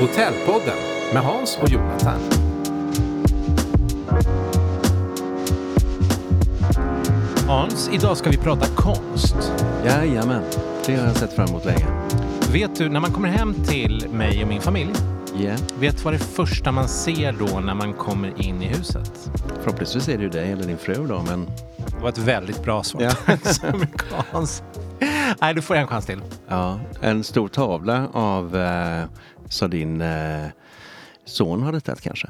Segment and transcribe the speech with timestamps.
[0.00, 0.76] Hotellpodden
[1.12, 2.20] med Hans och Jonathan.
[7.48, 9.36] Hans, idag ska vi prata konst.
[9.84, 10.42] Jajamän,
[10.86, 11.86] det har jag sett fram emot länge.
[12.52, 14.92] Vet du, när man kommer hem till mig och min familj,
[15.38, 15.60] Yeah.
[15.80, 19.30] vet du vad det första man ser då när man kommer in i huset?
[19.62, 21.46] Förhoppningsvis är det ju dig eller din fru då, men
[21.86, 23.02] Det var ett väldigt bra svar.
[23.02, 23.12] Ja.
[25.40, 26.20] Nej, du får en chans till.
[26.48, 29.04] ja, en stor tavla av, eh,
[29.50, 30.46] så din eh,
[31.24, 32.28] son har ritat kanske?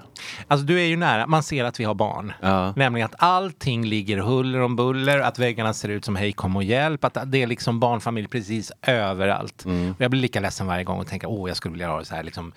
[0.49, 2.33] Alltså du är ju nära, man ser att vi har barn.
[2.43, 2.73] Ja.
[2.77, 6.65] Nämligen att allting ligger huller om buller, att väggarna ser ut som hej kom och
[6.65, 9.65] hjälp, att det är liksom barnfamilj precis överallt.
[9.65, 9.95] Mm.
[9.99, 12.15] Jag blir lika ledsen varje gång och tänker åh jag skulle vilja ha det så
[12.15, 12.53] här liksom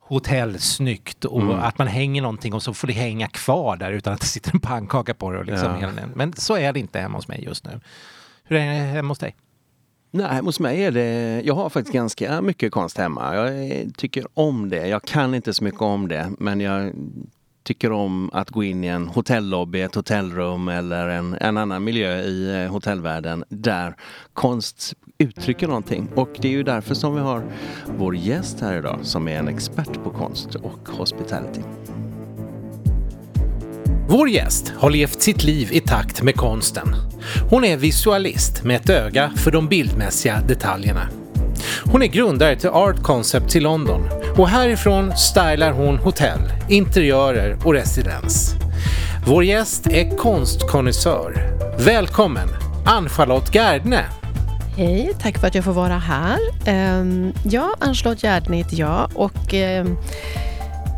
[0.00, 1.58] hotellsnyggt och Mm.
[1.58, 4.54] att man hänger någonting och så får det hänga kvar där utan att det sitter
[4.54, 5.38] en pannkaka på det.
[5.38, 5.88] Och liksom Ja.
[6.14, 7.80] Men så är det inte hemma hos mig just nu.
[8.44, 9.34] Hur är det hemma hos dig?
[10.16, 13.34] Nej, hos mig är det, jag har faktiskt ganska mycket konst hemma.
[13.34, 14.88] Jag tycker om det.
[14.88, 16.92] Jag kan inte så mycket om det, men jag
[17.62, 22.20] tycker om att gå in i en hotellobby, ett hotellrum eller en, en annan miljö
[22.20, 23.96] i eh, hotellvärlden där
[24.32, 26.08] konst uttrycker någonting.
[26.14, 27.42] Och det är ju därför som vi har
[27.98, 31.60] vår gäst här idag som är en expert på konst och hospitality.
[34.08, 36.96] Vår gäst har levt sitt liv i takt med konsten.
[37.50, 41.08] Hon är visualist med ett öga för de bildmässiga detaljerna.
[41.84, 47.72] Hon är grundare till Art Concept i London och härifrån stylar hon hotell, interiörer och
[47.72, 48.54] residens.
[49.26, 51.52] Vår gäst är konstkonnässör.
[51.78, 52.48] Välkommen
[52.84, 54.04] Ann-Charlotte Gärdne!
[54.76, 56.38] Hej, tack för att jag får vara här.
[56.66, 59.96] Ehm, ja, Ann-Charlotte Gärdne heter jag och ehm,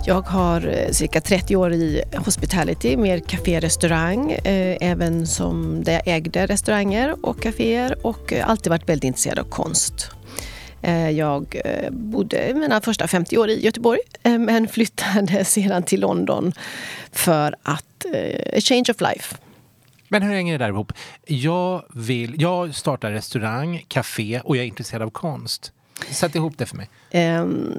[0.09, 5.93] jag har eh, cirka 30 år i hospitality, mer café restaurang, eh, även som där
[5.93, 10.11] jag ägde restauranger och kaféer och eh, alltid varit väldigt intresserad av konst.
[11.13, 11.61] Jag
[11.91, 16.53] bodde mina första 50 år i Göteborg men flyttade sedan till London
[17.13, 18.07] för att,
[18.57, 19.37] a change of life.
[20.09, 20.93] Men hur hänger det där ihop?
[21.27, 25.73] Jag, vill, jag startar restaurang, café och jag är intresserad av konst.
[26.11, 26.89] Sätt ihop det för mig.
[27.11, 27.75] Ehm,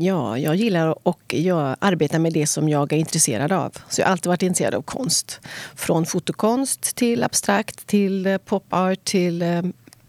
[0.00, 3.76] ja, jag gillar och jag arbetar med det som jag är intresserad av.
[3.88, 5.40] Så jag har alltid varit intresserad av konst.
[5.74, 9.62] Från fotokonst till abstrakt, till popart, pop art, till eh,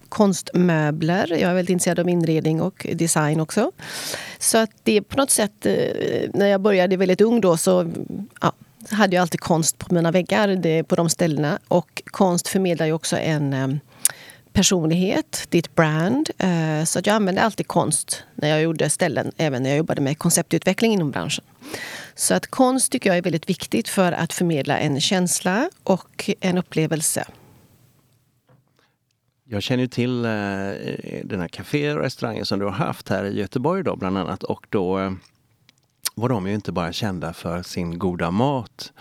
[0.10, 1.28] konstmöbler.
[1.32, 3.72] Jag är väldigt intresserad av inredning och design också.
[4.40, 5.74] Så att det är på något sätt, eh,
[6.34, 7.92] när jag började väldigt ung då så
[8.42, 8.52] ja,
[8.90, 11.60] hade jag alltid konst på mina väggar det, på de ställena.
[11.68, 13.80] Och konst förmedlar ju också en
[14.54, 16.30] personlighet, ditt brand.
[16.38, 20.02] Eh, så att jag använde alltid konst när jag gjorde ställen, även när jag jobbade
[20.02, 21.44] med konceptutveckling inom branschen.
[22.16, 26.58] Så att konst tycker jag är väldigt viktigt för att förmedla en känsla och en
[26.58, 27.26] upplevelse.
[29.44, 30.32] Jag känner ju till eh,
[31.24, 34.44] den här kaféer och restauranger som du har haft här i Göteborg då bland annat
[34.44, 35.12] och då eh,
[36.16, 38.94] var de ju inte bara kända för sin goda mat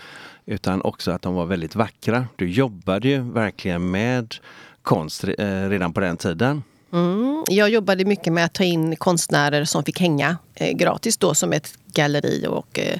[0.45, 2.27] utan också att de var väldigt vackra.
[2.35, 4.35] Du jobbade ju verkligen med
[4.83, 6.63] konst eh, redan på den tiden.
[6.93, 7.43] Mm.
[7.49, 11.53] Jag jobbade mycket med att ta in konstnärer som fick hänga Eh, gratis då som
[11.53, 12.45] ett galleri.
[12.47, 12.99] Och, eh,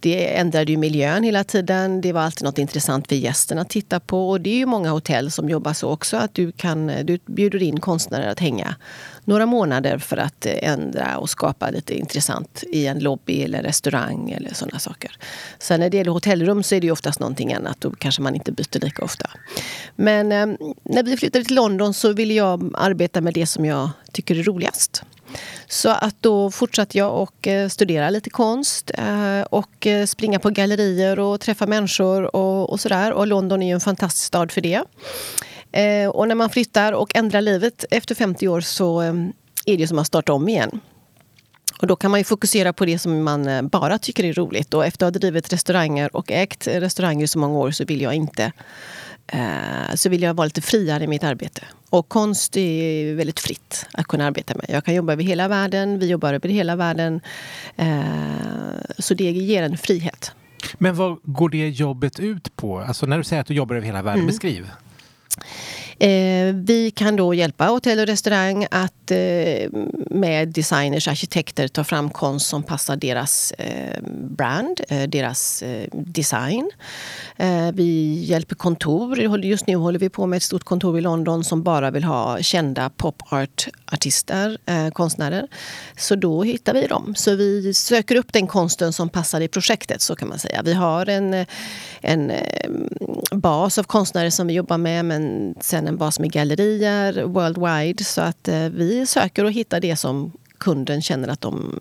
[0.00, 2.00] det ändrade ju miljön hela tiden.
[2.00, 4.30] Det var alltid något intressant för gästerna att titta på.
[4.30, 6.16] Och det är ju många hotell som jobbar så också.
[6.16, 8.74] Att du, kan, eh, du bjuder in konstnärer att hänga
[9.24, 14.54] några månader för att ändra och skapa lite intressant i en lobby eller restaurang eller
[14.54, 15.16] sådana saker.
[15.58, 17.80] Sen när det gäller hotellrum så är det ju oftast någonting annat.
[17.80, 19.30] Då kanske man inte byter lika ofta.
[19.96, 20.28] Men
[20.82, 24.42] när vi flyttade till London så ville jag arbeta med det som jag tycker är
[24.42, 25.04] roligast.
[25.66, 30.50] Så att då fortsatte jag och eh, studera lite konst eh, och eh, springa på
[30.50, 33.12] gallerier och träffa människor och, och sådär.
[33.12, 34.82] Och London är ju en fantastisk stad för det.
[36.12, 39.00] Och när man flyttar och ändrar livet efter 50 år så
[39.66, 40.80] är det som att starta om igen.
[41.80, 44.74] Och då kan man ju fokusera på det som man bara tycker är roligt.
[44.74, 48.00] Och efter att ha drivit restauranger och ägt restauranger i så många år så vill
[48.00, 48.52] jag inte
[49.94, 51.62] så vill jag vara lite friare i mitt arbete.
[51.90, 54.64] Och konst är väldigt fritt att kunna arbeta med.
[54.68, 57.20] Jag kan jobba över hela världen, vi jobbar över hela världen.
[57.76, 57.94] Eh,
[58.98, 60.32] så det ger en frihet.
[60.78, 62.78] Men vad går det jobbet ut på?
[62.78, 64.26] Alltså när du säger att du jobbar över hela världen, Mm.
[64.26, 64.70] beskriv.
[65.98, 69.70] Eh, vi kan då hjälpa hotell och restaurang att eh,
[70.10, 76.70] med designers, arkitekter ta fram konst som passar deras eh, brand, eh, deras eh, design.
[77.36, 79.44] Eh, vi hjälper kontor.
[79.44, 82.38] Just nu håller vi på med ett stort kontor i London som bara vill ha
[82.42, 85.48] kända pop art artister, eh, konstnärer.
[85.96, 87.14] Så då hittar vi dem.
[87.16, 90.62] Så vi söker upp den konsten som passar i projektet, så kan man säga.
[90.62, 91.46] Vi har en, eh,
[92.00, 92.70] en eh,
[93.32, 98.04] bas av konstnärer som vi jobbar med, men sen en bas med gallerier worldwide.
[98.04, 101.72] Så att eh, vi söker och hittar det som kunden känner att de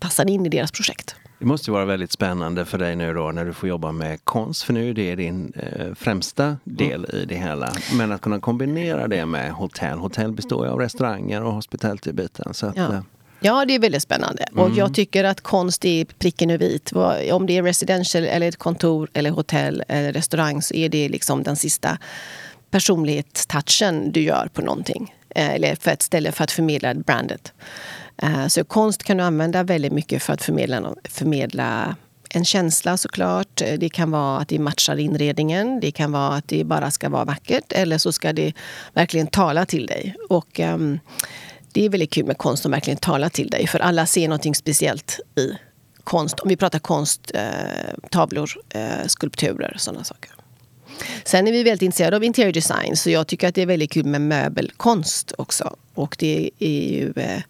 [0.00, 1.16] passar in i deras projekt.
[1.40, 4.62] Det måste vara väldigt spännande för dig nu då när du får jobba med konst,
[4.62, 7.16] för nu är det din eh, främsta del mm.
[7.16, 7.72] i det hela.
[7.92, 9.98] Men att kunna kombinera det med hotell.
[9.98, 12.54] Hotell består ju av restauranger och hospitality-biten.
[12.54, 12.94] Så att, ja.
[12.94, 13.00] Eh.
[13.40, 13.64] ja.
[13.64, 14.42] det är väldigt spännande.
[14.52, 14.64] Mm.
[14.64, 16.92] Och jag tycker att konst är pricken över vit.
[17.32, 21.42] Om det är residential, eller ett kontor, eller hotell eller restaurang så är det liksom
[21.42, 21.98] den sista
[22.70, 25.14] personlighetstouchen du gör på någonting.
[25.34, 27.52] Eh, eller för ett ställe för att förmedla brandet.
[28.22, 31.96] Eh, så konst kan du använda väldigt mycket för att förmedla, förmedla
[32.30, 33.60] en känsla såklart.
[33.60, 35.80] Eh, det kan vara att det matchar inredningen.
[35.80, 37.72] Det kan vara att det bara ska vara vackert.
[37.72, 38.52] Eller så ska det
[38.94, 40.14] verkligen tala till dig.
[40.28, 40.98] Och um,
[41.72, 43.66] det är väldigt kul med konst som verkligen talar till dig.
[43.66, 45.52] För alla ser någonting speciellt i
[46.04, 46.40] konst.
[46.40, 47.42] Om vi pratar konst, eh,
[48.10, 50.30] tavlor, eh, skulpturer, sådana saker.
[51.24, 52.96] Sen är vi väldigt intresserade av interior design.
[52.96, 55.76] Så jag tycker att det är väldigt kul med möbelkonst också.
[55.94, 57.42] Och det är ju eh,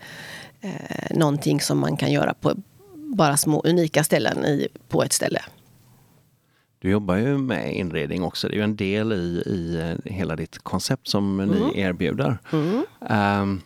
[0.60, 2.54] eh, någonting som man kan göra på
[2.94, 5.42] bara små unika ställen i, på ett ställe.
[6.78, 8.48] Du jobbar ju med inredning också.
[8.48, 11.58] Det är ju en del i, i eh, hela ditt koncept som mm.
[11.58, 12.38] ni erbjuder.
[12.52, 12.84] Mm.
[13.42, 13.60] Um,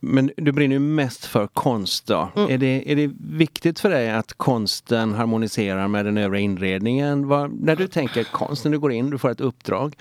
[0.00, 2.28] men du brinner ju mest för konst då.
[2.36, 2.50] Mm.
[2.50, 7.28] Är, det, är det viktigt för dig att konsten harmoniserar med den övriga inredningen?
[7.28, 9.96] Vad, när du tänker konst, när du går in, du får ett uppdrag.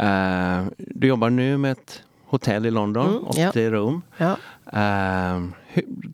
[0.00, 3.70] Uh, du jobbar nu med ett hotell i London, mm, 80 ja.
[3.70, 4.02] rum.
[4.16, 4.36] Ja.
[4.66, 5.48] Uh,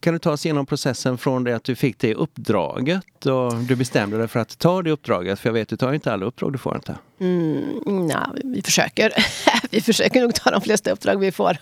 [0.01, 3.77] kan du ta oss igenom processen från det att du fick det uppdraget och du
[3.77, 5.41] bestämde dig för att ta det uppdraget?
[5.41, 6.97] För jag vet, du tar inte alla uppdrag du får inte.
[7.21, 9.13] Mm, nej, vi försöker.
[9.71, 11.57] vi försöker nog ta de flesta uppdrag vi får.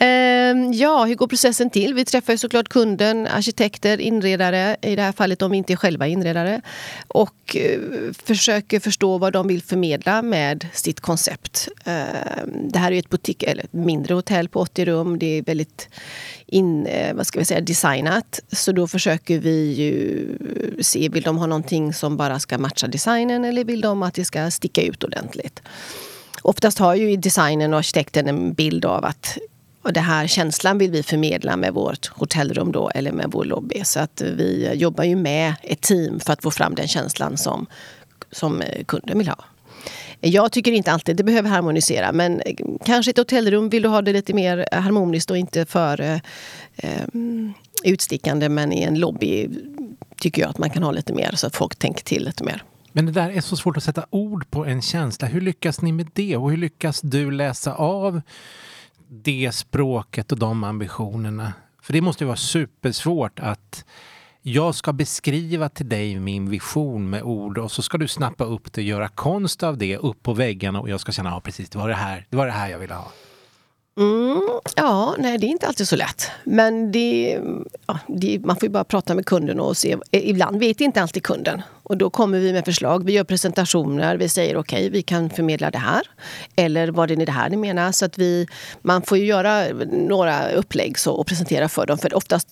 [0.00, 1.94] Ehm, ja, hur går processen till?
[1.94, 6.06] Vi träffar såklart kunden, arkitekter, inredare, i det här fallet om vi inte är själva
[6.06, 6.60] inredare.
[7.08, 7.80] Och eh,
[8.24, 11.68] försöker förstå vad de vill förmedla med sitt koncept.
[11.84, 15.18] Ehm, det här är ett butik, eller ett mindre hotell på 80 rum.
[15.18, 15.88] Det är väldigt
[16.46, 18.40] in, eh, vad ska vi säga, designat.
[18.52, 20.26] Så då försöker vi ju
[20.82, 24.24] se, vill de ha någonting som bara ska matcha designen eller vill de att det
[24.24, 25.62] ska sticka ut ordentligt?
[26.42, 29.38] Oftast har ju designen och arkitekten en bild av att
[29.88, 33.84] och den här känslan vill vi förmedla med vårt hotellrum då, eller med vår lobby.
[33.84, 37.66] Så att vi jobbar ju med ett team för att få fram den känslan som,
[38.30, 39.44] som kunden vill ha.
[40.20, 42.42] Jag tycker inte alltid det behöver harmonisera men
[42.84, 46.20] kanske ett hotellrum vill du ha det lite mer harmoniskt och inte för
[46.76, 47.02] eh,
[47.84, 49.48] utstickande men i en lobby
[50.20, 52.62] tycker jag att man kan ha lite mer så att folk tänker till lite mer.
[52.92, 55.28] Men det där är så svårt att sätta ord på en känsla.
[55.28, 56.36] Hur lyckas ni med det?
[56.36, 58.20] Och hur lyckas du läsa av
[59.08, 61.52] det språket och de ambitionerna?
[61.82, 63.84] För det måste ju vara supersvårt att
[64.42, 68.72] jag ska beskriva till dig min vision med ord och så ska du snappa upp
[68.72, 71.78] det, göra konst av det upp på väggarna och jag ska känna, ja precis, det
[71.78, 73.12] var det här, det var det här jag ville ha.
[73.98, 74.42] Mm,
[74.76, 76.30] ja, nej det är inte alltid så lätt.
[76.44, 77.40] Men det,
[77.86, 79.96] ja, det, man får ju bara prata med kunden och se.
[80.10, 81.62] Eh, ibland vet inte alltid kunden.
[81.82, 83.04] Och då kommer vi med förslag.
[83.04, 84.16] Vi gör presentationer.
[84.16, 86.02] Vi säger okej, okay, vi kan förmedla det här.
[86.56, 87.92] Eller vad är det här ni menar?
[87.92, 88.46] Så att vi,
[88.82, 91.98] man får ju göra några upplägg så, och presentera för dem.
[91.98, 92.48] För oftast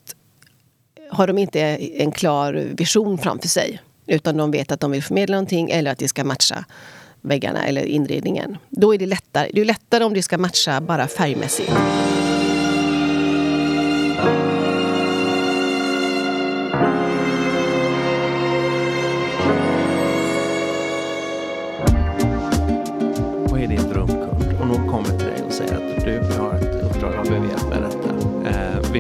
[1.10, 3.81] har de inte en klar vision framför sig.
[4.06, 6.64] Utan de vet att de vill förmedla någonting eller att det ska matcha
[7.26, 8.56] väggarna eller inredningen.
[8.71, 9.50] Då är det lättare.
[9.52, 11.73] Det är lättare om det ska matcha bara färgmässigt.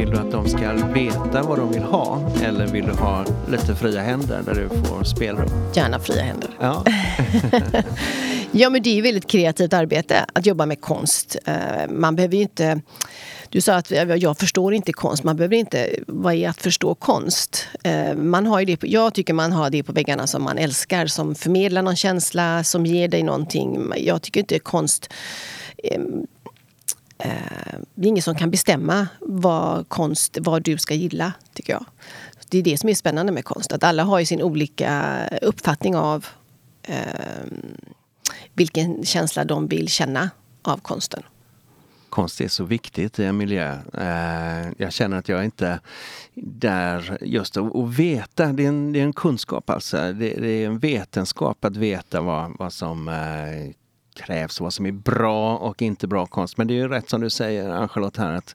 [0.06, 3.74] Vill du att de ska veta vad de vill ha eller vill du ha lite
[3.74, 5.48] fria händer där du får spelrum?
[5.74, 6.50] Gärna fria händer.
[6.60, 6.84] Ja.
[8.50, 11.36] ja men det är ju väldigt kreativt arbete att jobba med konst.
[11.44, 11.54] Eh,
[11.90, 12.80] man behöver ju inte
[13.48, 15.24] du sa att jag förstår inte konst.
[15.24, 15.90] Man behöver inte...
[16.06, 17.68] Vad är att förstå konst?
[17.84, 21.34] Eh, man har det, jag tycker man har det på väggarna som man älskar, som
[21.34, 23.92] förmedlar någon känsla, som ger dig någonting.
[23.96, 25.12] Jag tycker inte konst
[25.84, 26.00] eh,
[27.18, 31.84] Eh, det är ingen som kan bestämma vad konst, vad du ska gilla, tycker jag.
[32.48, 35.96] Det är det som är spännande med konst, att alla har ju sin olika uppfattning
[35.96, 36.26] av
[36.82, 36.96] eh,
[38.54, 40.30] vilken känsla de vill känna
[40.62, 41.22] av konsten.
[42.08, 43.78] Konst är så viktigt i en miljö.
[43.94, 45.80] Eh, jag känner att jag inte
[46.34, 49.96] där just att veta, det är, en, det är en kunskap alltså.
[49.96, 53.74] Det, det, är en vetenskap att veta vad, vad som eh,
[54.16, 56.56] krävs, vad som är bra och inte bra konst.
[56.56, 58.54] Men det är ju rätt som du säger Ann-Charlotte här att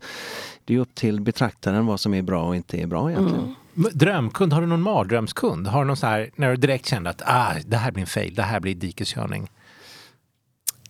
[0.65, 3.55] det är upp till betraktaren vad som är bra och inte är bra egentligen.
[3.75, 3.91] Mm.
[3.93, 5.67] Drömkund, har du någon mardrömskund?
[5.67, 8.07] Har du någon så här, när du direkt kände att ah, det här blir en
[8.07, 9.49] fail, det här blir dikeskörning?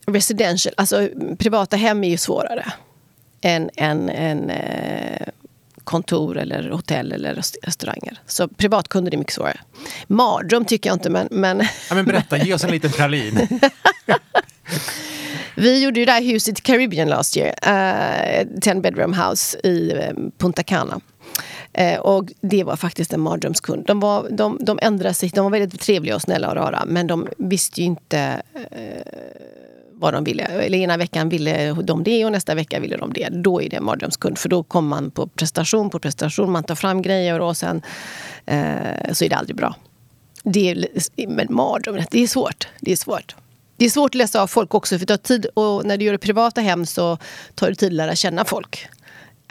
[0.06, 2.74] Residential, alltså privata hem är ju svårare
[3.42, 5.28] än, än, än eh,
[5.84, 8.20] kontor eller hotell eller restauranger.
[8.26, 9.60] Så privatkunder är mycket svårare.
[10.08, 11.28] Mardröm tycker jag inte, men...
[11.32, 11.68] men...
[11.90, 13.48] Ja, men berätta, ge oss en liten pralin.
[15.62, 17.54] Vi gjorde ju det här huset i Caribbean last year.
[17.62, 21.02] Eh, uh, ten bedroom house i um, Punta Cana.
[21.74, 23.86] Eh, och det var faktiskt en mardrömskund.
[23.86, 27.08] De, var, de, de ändrade sig, de var väldigt trevliga och snälla och rara men
[27.08, 28.42] de visste ju inte
[28.72, 29.14] eh,
[29.94, 30.44] vad de ville.
[30.44, 33.30] Eller ena veckan ville de det och nästa vecka ville de det.
[33.30, 34.38] Då är det en mardrömskund.
[34.38, 37.82] För då kommer man på prestation på prestation, man tar fram grejer och sen
[38.46, 39.76] eh, så är det aldrig bra.
[40.44, 40.88] Det är,
[41.28, 42.68] men mardröm, det är svårt.
[42.80, 43.36] Det är svårt.
[43.82, 45.46] Det är svårt att läsa av folk också, för det tar tid.
[45.46, 47.18] Och när du gör det privata hem så
[47.56, 48.88] tar det tid att lära känna folk.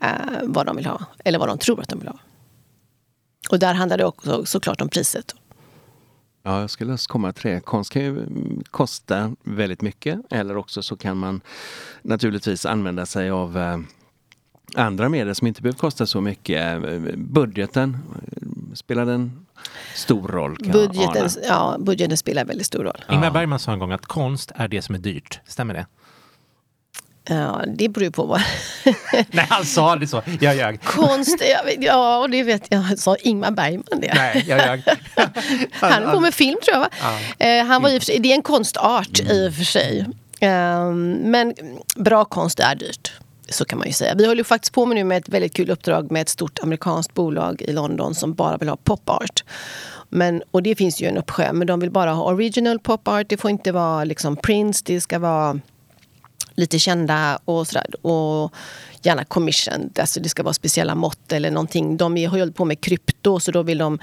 [0.02, 0.10] Eh,
[0.42, 2.18] vad de vill ha, eller vad de tror att de vill ha.
[3.50, 5.34] Och där handlar det också såklart om priset.
[6.42, 7.60] Ja, jag skulle alltså komma till det.
[7.60, 8.26] Konst kan ju
[8.64, 11.40] kosta väldigt mycket eller också så kan man
[12.02, 13.78] naturligtvis använda sig av eh,
[14.74, 16.82] andra medel som inte behöver kosta så mycket.
[17.16, 17.98] Budgeten,
[18.74, 19.46] spelar den
[19.94, 20.56] stor roll?
[20.72, 23.04] Budgeten, ja, budgeten spelar väldigt stor roll.
[23.10, 25.40] Ingmar Bergman sa en gång att konst är det som är dyrt.
[25.46, 25.86] Stämmer det?
[27.28, 28.42] Ja, det beror på vad...
[29.30, 30.22] Nej, han sa aldrig så.
[30.40, 30.82] Jag ljög.
[30.82, 31.42] Konst,
[31.78, 32.98] ja, det vet jag.
[32.98, 34.12] Sa Ingmar Bergman det?
[34.14, 34.82] Nej, jag ljög.
[35.72, 36.80] han på med film tror jag.
[36.80, 36.88] Va?
[37.38, 37.46] Ja.
[37.46, 40.06] Eh, han var i sig, det är en konstart i och för sig.
[40.40, 41.54] Ehm, men
[41.96, 43.12] bra konst är dyrt.
[43.50, 44.14] Så kan man ju säga.
[44.14, 47.14] Vi håller faktiskt på med nu med ett väldigt kul uppdrag med ett stort amerikanskt
[47.14, 49.44] bolag i London som bara vill ha pop art.
[50.08, 53.28] Men, och det finns ju en uppsjö, men de vill bara ha original pop art.
[53.28, 55.60] Det får inte vara liksom Prince, det ska vara
[56.54, 58.06] lite kända och sådär.
[58.06, 58.54] Och
[59.02, 61.96] gärna commissioned, alltså det ska vara speciella mått eller någonting.
[61.96, 63.98] De har hållit på med krypto så då vill de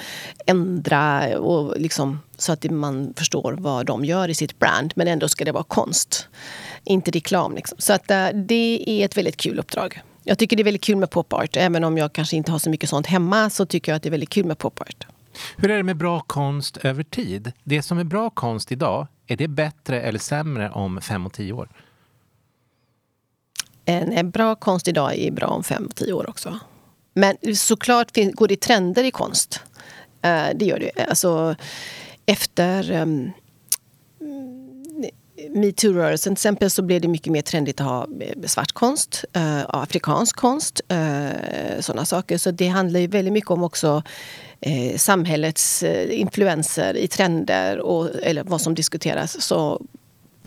[0.45, 4.93] ändra och liksom, så att man förstår vad de gör i sitt brand.
[4.95, 6.27] Men ändå ska det vara konst,
[6.83, 7.55] inte reklam.
[7.55, 7.77] Liksom.
[7.81, 10.01] Så att, eh, det är ett väldigt kul uppdrag.
[10.23, 11.57] Jag tycker det är väldigt kul med pop art.
[11.57, 14.09] Även om jag kanske inte har så mycket sånt hemma så tycker jag att det
[14.09, 15.07] är väldigt kul med pop art.
[15.57, 17.51] Hur är det med bra konst över tid?
[17.63, 21.53] Det som är bra konst idag, är det bättre eller sämre om fem och tio
[21.53, 21.69] år?
[23.89, 26.59] En bra konst idag är bra om fem, tio år också.
[27.13, 29.61] Men såklart går det trender i konst.
[30.21, 31.05] Eh, det gör det.
[31.09, 31.55] Alltså,
[32.25, 33.31] efter um,
[35.49, 39.65] metoo-rörelsen till exempel så blev det mycket mer trendigt att ha eh, svart konst, uh,
[39.67, 42.37] afrikansk konst, uh, sådana saker.
[42.37, 44.03] Så det handlar ju väldigt mycket om också
[44.67, 49.41] uh, samhällets influenser i trender och eller vad som diskuteras.
[49.41, 49.81] Så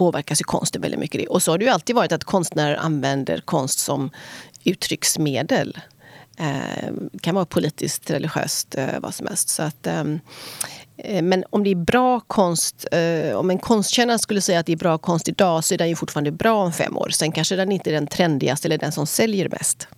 [0.00, 1.28] påverkas ju konsten väldigt mycket.
[1.28, 4.10] Och så har det ju alltid varit att konstnärer använder konst som
[4.64, 5.78] uttrycksmedel.
[6.38, 6.92] Eh,
[7.22, 9.48] kan vara politiskt, religiöst, eh, vad som helst.
[9.48, 10.20] Så att, ehm,
[10.96, 14.72] eh, men om det är bra konst, eh, om en konstkännare skulle säga att det
[14.72, 17.08] är bra konst idag så är den ju fortfarande bra om fem år.
[17.10, 19.88] Sen kanske den inte är den trendigaste eller den som säljer mest.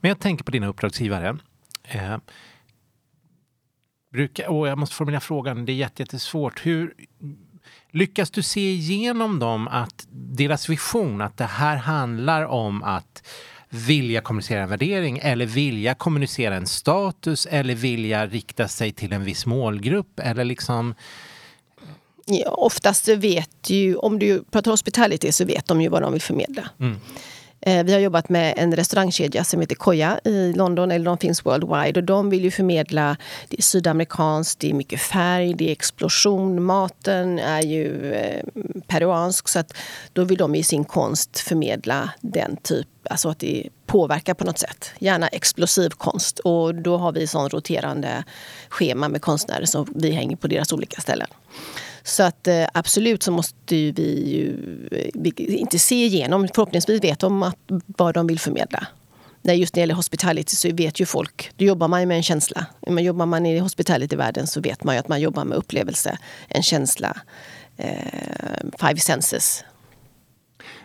[0.00, 1.38] Men jag tänker på dina uppdragsgivare.
[1.82, 2.16] Eh,
[4.12, 6.66] brukar, och jag måste formulera frågan, det är jättesvårt.
[6.66, 6.94] Hur,
[7.90, 13.22] Lyckas du se igenom dem att deras vision, att det här handlar om att
[13.68, 19.24] vilja kommunicera en värdering eller vilja kommunicera en status eller vilja rikta sig till en
[19.24, 20.94] viss målgrupp eller liksom
[22.26, 26.22] Ja, oftast vet ju, om du pratar hospitality så vet de ju vad de vill
[26.22, 26.70] förmedla.
[26.80, 27.00] Mm.
[27.62, 31.46] Eh, vi har jobbat med en restaurangkedja som heter Koya i London, eller de finns
[31.46, 32.00] worldwide.
[32.00, 33.16] Och de vill ju förmedla,
[33.48, 36.62] det är sydamerikanskt, det är mycket färg, det är explosion.
[36.62, 38.44] Maten är ju eh,
[38.86, 39.72] peruansk, så att
[40.12, 44.58] då vill de i sin konst förmedla den typ, alltså att det påverkar på något
[44.58, 44.90] sätt.
[44.98, 46.38] Gärna explosiv konst.
[46.38, 48.24] Och då har vi sån roterande
[48.68, 51.28] schema med konstnärer som vi hänger på deras olika ställen.
[52.02, 56.48] Så att eh, absolut så måste vi ju eh, vi, inte se igenom.
[56.54, 58.86] Förhoppningsvis vet de att, vad de vill förmedla.
[59.42, 62.16] När just när det gäller hospitality så vet ju folk, då jobbar man ju med
[62.16, 62.66] en känsla.
[62.86, 66.62] Men jobbar man i hospitality-världen så vet man ju att man jobbar med upplevelse, en
[66.62, 67.16] känsla.
[67.76, 69.64] Eh, five senses.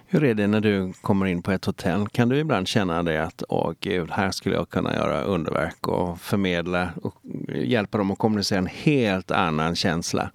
[0.08, 2.08] Hur är det när du kommer in på ett hotell?
[2.08, 6.22] Kan du ibland känna det att åh gud, här skulle jag kunna göra underverk och
[6.22, 7.16] förmedla och
[7.56, 10.32] hjälpa dem att kommunicera en helt annan känsla?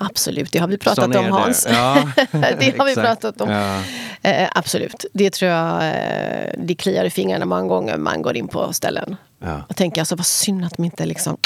[0.00, 1.66] Absolut, det har vi pratat om Hans.
[1.70, 3.50] Ja, det har vi pratat om.
[3.50, 3.82] Ja.
[4.22, 8.48] Eh, absolut, det tror jag eh, det kliar i fingrarna många gånger man går in
[8.48, 9.16] på ställen.
[9.38, 9.62] Ja.
[9.68, 11.36] Och tänker alltså vad synd att de inte liksom,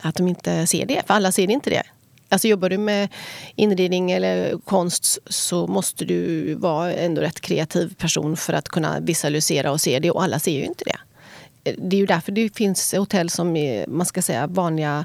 [0.00, 1.82] att de inte ser det, för alla ser inte det.
[2.28, 3.08] Alltså jobbar du med
[3.56, 9.70] inredning eller konst så måste du vara ändå rätt kreativ person för att kunna visualisera
[9.70, 10.96] och se det och alla ser ju inte det.
[11.62, 15.04] Det är ju därför det finns hotell som är man ska säga, vanliga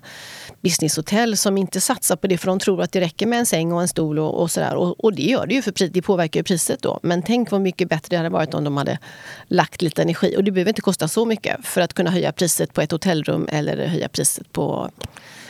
[0.61, 3.71] businesshotell som inte satsar på det för de tror att det räcker med en säng
[3.71, 4.75] och en stol och, och sådär.
[4.75, 6.99] Och, och, det gör det ju, för det påverkar ju priset då.
[7.03, 8.99] Men tänk vad mycket bättre det hade varit om de hade
[9.47, 10.35] lagt lite energi.
[10.37, 13.47] Och det behöver inte kosta så mycket för att kunna höja priset på ett hotellrum
[13.51, 14.89] eller höja priset på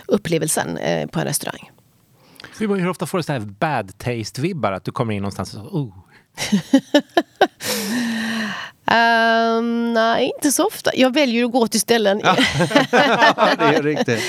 [0.05, 1.71] upplevelsen eh, på en restaurang.
[2.59, 4.71] Hur ofta får du så här bad taste-vibbar?
[4.71, 5.93] Att du kommer in någonstans och så, oh.
[9.57, 10.91] Um, nej, inte så ofta.
[10.95, 12.17] Jag väljer att gå till ställen...
[12.21, 12.35] det
[13.57, 14.23] är riktigt.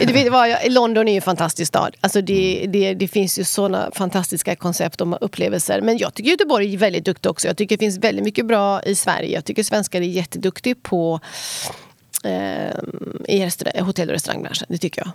[0.00, 1.96] Du vet vad, London är ju en fantastisk stad.
[2.00, 5.80] Alltså det, det, det finns ju såna fantastiska koncept och upplevelser.
[5.80, 7.46] Men jag tycker Göteborg är väldigt duktig också.
[7.46, 9.34] Jag tycker det finns väldigt mycket bra i Sverige.
[9.34, 11.20] Jag tycker svenskar är jätteduktiga på
[12.24, 12.70] eh,
[13.28, 14.66] i hotell och restaurangbranschen.
[14.68, 15.10] Det tycker jag.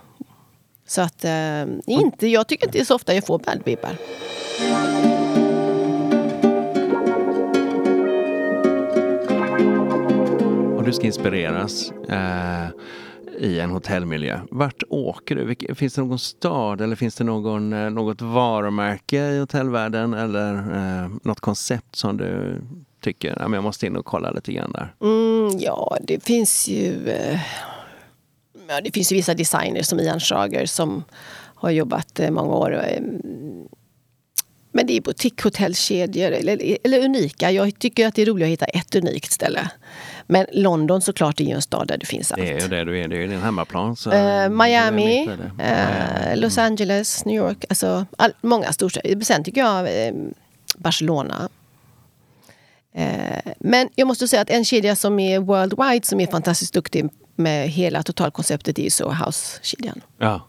[0.86, 3.96] Så att, eh, inte, jag tycker inte det är så ofta jag får bad vibbar.
[10.84, 12.68] Och du ska inspireras eh,
[13.38, 14.40] i en hotellmiljö.
[14.50, 15.74] Vart åker du?
[15.74, 21.10] Finns det någon stad eller finns det någon, eh, något varumärke i hotellvärlden eller eh,
[21.22, 22.60] något koncept som du
[23.00, 24.94] tycker att jag måste in och kolla lite grann där?
[25.00, 27.40] Mm, ja, det finns ju eh,
[28.68, 31.04] ja, det finns ju vissa designers som Ian Schager som
[31.54, 32.74] har jobbat eh, många år.
[32.74, 33.02] Eh,
[34.76, 37.50] men det är boutiquehotellkedjor eller, eller unika.
[37.50, 39.70] Jag tycker att det är roligt att hitta ett unikt ställe.
[40.26, 42.42] Men London såklart är ju en stad där det finns allt.
[42.42, 43.96] Det är ju det du är, det är ju din hemmaplan.
[43.96, 47.64] Så uh, Miami, uh, Los Angeles, New York.
[47.68, 49.20] Alltså all, många storstäder.
[49.20, 50.20] Sen tycker jag uh,
[50.76, 51.48] Barcelona.
[53.58, 57.68] men jag måste säga att en kedja som är worldwide som är fantastiskt duktig med
[57.68, 60.00] hela totalkonceptet är ju Soho House-kedjan.
[60.18, 60.40] Ja.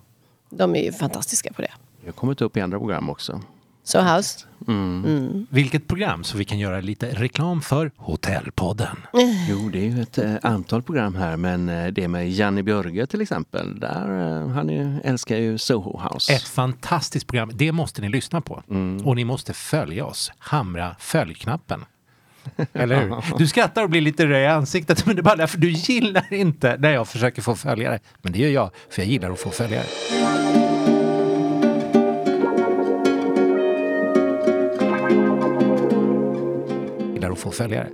[0.49, 1.71] De är ju fantastiska på det.
[2.01, 3.41] Det har kommit upp i andra program också.
[3.85, 4.45] Soho House.
[4.67, 5.05] Mm.
[5.05, 5.47] Mm.
[5.49, 8.97] Vilket program så vi kan göra lite reklam för Hotellpodden.
[9.49, 13.07] Jo, det är ju ett äh, antal program här, men äh, det med Janne Björge
[13.07, 16.33] till exempel, där äh, han är, älskar ju Soho House.
[16.33, 18.63] Ett fantastiskt program, det måste ni lyssna på.
[18.69, 19.05] Mm.
[19.05, 21.85] Och ni måste följa oss, hamra följknappen.
[22.73, 23.37] Eller hur?
[23.37, 26.33] Du skrattar och blir lite röd i ansiktet, men det är bara därför du gillar
[26.33, 27.99] inte när jag försöker få följare.
[28.21, 29.85] Men det gör jag, för jag gillar att få följare.
[37.35, 37.89] Att få följare.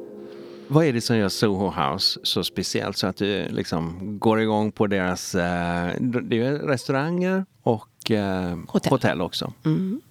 [0.67, 4.71] Vad är det som gör Soho House så speciellt så att du liksom går igång
[4.71, 8.91] på deras eh, det är restauranger och eh, hotell.
[8.91, 9.21] hotell.
[9.21, 9.53] också?
[9.65, 10.01] Mm.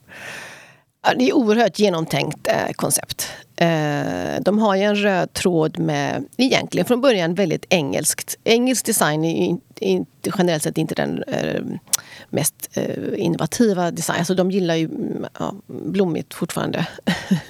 [1.03, 3.33] Ja, det är oerhört genomtänkt eh, koncept.
[3.57, 8.37] Eh, de har ju en röd tråd med, egentligen från början, väldigt engelskt.
[8.45, 11.63] Engelsk design är ju inte, generellt sett inte den eh,
[12.33, 12.85] mest eh,
[13.17, 14.19] innovativa design.
[14.19, 16.87] Alltså de gillar ju mm, ja, blommigt fortfarande.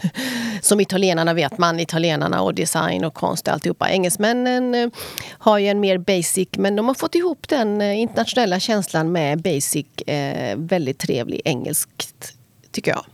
[0.62, 3.90] Som italienarna vet man, italienarna och design och konst och alltihopa.
[3.90, 4.88] Engelsmännen eh,
[5.28, 9.42] har ju en mer basic, men de har fått ihop den eh, internationella känslan med
[9.42, 12.34] basic, eh, väldigt trevlig engelskt,
[12.72, 13.04] tycker jag.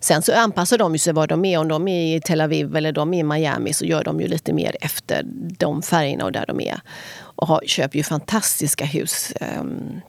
[0.00, 1.58] Sen så anpassar de sig var de är.
[1.58, 4.28] Om de är i Tel Aviv eller de är i Miami så gör de ju
[4.28, 5.22] lite mer efter
[5.58, 6.80] de färgerna och där de är.
[7.18, 10.00] Och har, köper ju fantastiska hus um,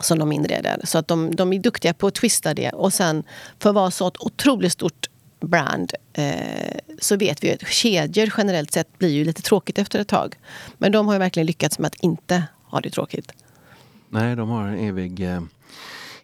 [0.00, 0.80] som de inreder.
[0.84, 2.70] Så att de, de är duktiga på att twista det.
[2.70, 3.24] Och sen
[3.58, 5.06] för att vara så ett otroligt stort
[5.40, 10.08] brand eh, så vet vi att kedjor generellt sett blir ju lite tråkigt efter ett
[10.08, 10.34] tag.
[10.78, 13.32] Men de har ju verkligen lyckats med att inte ha det tråkigt.
[14.08, 15.40] Nej, de har en evig eh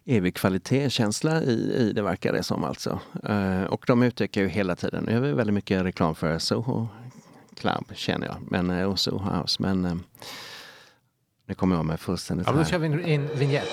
[0.05, 2.99] evig kvalitetskänsla i, i det verkar det som alltså.
[3.23, 5.03] Eh, och de utökar ju hela tiden.
[5.03, 6.87] Nu gör vi väldigt mycket reklam för Soho
[7.59, 9.61] Club känner jag, men, eh, och Soho House.
[9.61, 9.95] Men eh,
[11.45, 13.69] det kommer jag med fullständigt Ja, då kör vi en, en vignett.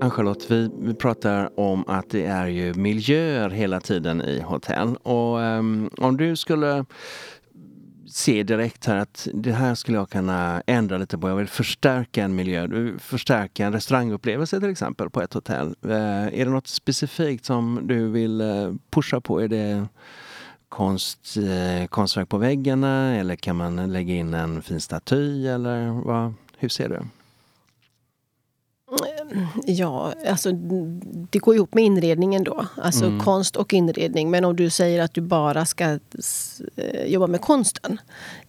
[0.00, 4.96] Ann-Charlotte, vi, vi pratar om att det är ju miljöer hela tiden i hotell.
[4.96, 6.84] Och um, om du skulle
[8.14, 11.28] se direkt här att det här skulle jag kunna ändra lite på.
[11.28, 15.74] Jag vill förstärka en miljö, förstärka en restaurangupplevelse till exempel på ett hotell.
[15.82, 19.42] Eh, är det något specifikt som du vill eh, pusha på?
[19.42, 19.86] Är det
[20.68, 26.34] konst, eh, konstverk på väggarna eller kan man lägga in en fin staty eller vad,
[26.58, 27.00] hur ser du?
[29.66, 30.52] Ja, alltså
[31.30, 32.66] det går ihop med inredningen då.
[32.76, 33.20] Alltså mm.
[33.20, 34.30] konst och inredning.
[34.30, 38.00] Men om du säger att du bara ska eh, jobba med konsten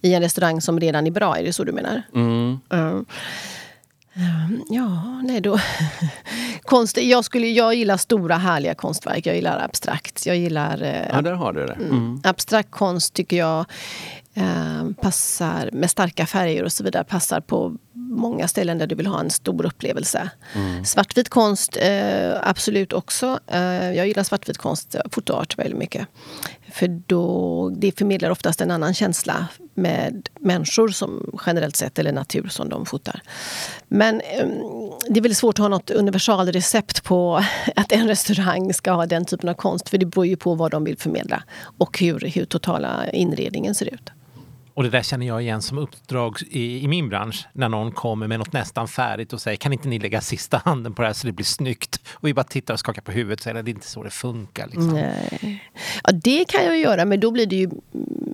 [0.01, 2.01] i en restaurang som redan är bra, är det så du menar?
[2.13, 2.59] Mm.
[2.69, 3.05] Mm.
[4.69, 5.59] Ja, nej då.
[6.63, 9.25] Konst, jag, skulle, jag gillar stora härliga konstverk.
[9.25, 10.25] Jag gillar abstrakt.
[10.25, 10.81] Jag gillar...
[10.81, 11.73] Eh, ja, där har du det.
[11.73, 11.89] Mm.
[11.89, 12.21] mm.
[12.23, 13.65] Abstrakt konst tycker jag
[14.33, 17.03] eh, passar med starka färger och så vidare.
[17.03, 17.77] Passar på
[18.09, 20.29] många ställen där du vill ha en stor upplevelse.
[20.53, 20.85] Mm.
[20.85, 23.39] Svartvit konst, eh, absolut också.
[23.47, 26.07] Eh, jag gillar svartvit konst, fotoart väldigt mycket.
[26.71, 32.47] För då, det förmedlar oftast en annan känsla med människor som generellt sett, eller natur
[32.47, 33.21] som de fotar.
[33.87, 34.47] Men eh,
[35.09, 37.43] det är väldigt svårt att ha något universalrecept på
[37.75, 39.89] att en restaurang ska ha den typen av konst.
[39.89, 41.43] För det beror ju på vad de vill förmedla
[41.77, 44.11] och hur, hur totala inredningen ser ut.
[44.75, 47.47] Och det där känner jag igen som uppdrag i, i, min bransch.
[47.53, 50.93] När någon kommer med något nästan färdigt och säger kan inte ni lägga sista handen
[50.93, 52.01] på det här så det blir snyggt?
[52.11, 54.09] Och vi bara tittar och skakar på huvudet och säger det är inte så det
[54.09, 54.65] funkar.
[54.65, 54.93] Liksom.
[54.93, 55.63] Nej.
[56.03, 57.69] Ja, det kan jag göra, men då blir det ju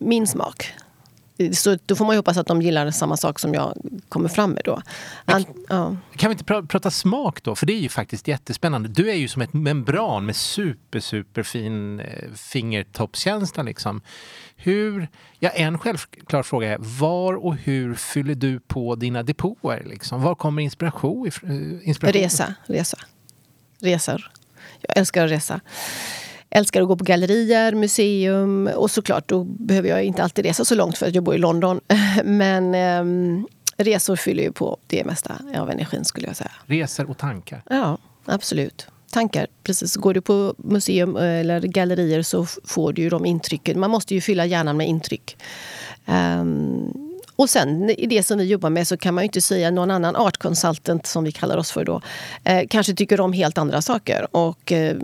[0.02, 0.74] min smak.
[1.54, 3.78] Så då får man ju hoppas att de gillar samma sak som jag
[4.10, 4.82] kommer fram med då.
[5.26, 5.96] An ja.
[6.16, 7.56] Kan vi inte pr prata smak då?
[7.56, 8.90] För det är ju faktiskt jättespännande.
[8.90, 14.02] Du är ju som ett membran med super, super fin eh, fingertoppskänsla liksom.
[14.56, 15.08] Hur,
[15.40, 19.84] ja, en självklar fråga är var och hur fyller du på dina depåer?
[19.86, 20.22] Liksom?
[20.22, 22.22] Var kommer inspiration, eh, inspiration?
[22.22, 22.98] Resa, resa.
[23.80, 24.32] Resor.
[24.82, 25.62] Jag älskar att resa
[26.52, 30.76] älskar att gå på gallerier, museum och såklart då behöver jag inte alltid resa så
[30.76, 31.80] långt för att jag bor i London.
[32.24, 33.44] Men eh,
[33.78, 36.52] resor fyller ju på det mesta av energin skulle jag säga.
[36.66, 37.64] Resor och tankar?
[37.70, 38.88] Ja, absolut.
[39.12, 39.96] Tankar, precis.
[39.96, 43.80] Går du på museum eller gallerier så får du ju de intrycken.
[43.80, 45.38] Man måste ju fylla hjärnan med intryck.
[46.06, 47.11] Um,
[47.42, 49.92] och sen i det som vi jobbar med så kan man ju inte säga någon
[49.92, 52.02] annan art consultant som vi kallar oss för då
[52.44, 54.28] eh, kanske tycker om helt andra saker.
[54.32, 54.98] Och eh,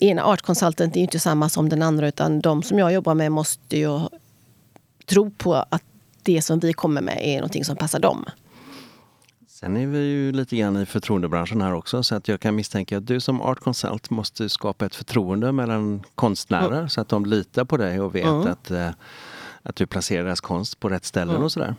[0.00, 3.32] ena art consultant är inte samma som den andra utan de som jag jobbar med
[3.32, 4.00] måste ju
[5.06, 5.82] tro på att
[6.22, 8.24] det som vi kommer med är någonting som passar dem.
[9.48, 12.96] Sen är vi ju lite grann i förtroendebranschen här också så att jag kan misstänka
[12.96, 16.88] att du som art consult måste skapa ett förtroende mellan konstnärer mm.
[16.88, 18.46] så att de litar på dig och vet mm.
[18.46, 18.90] att eh,
[19.62, 21.42] att du placerar deras konst på rätt ställen mm.
[21.42, 21.74] och sådär.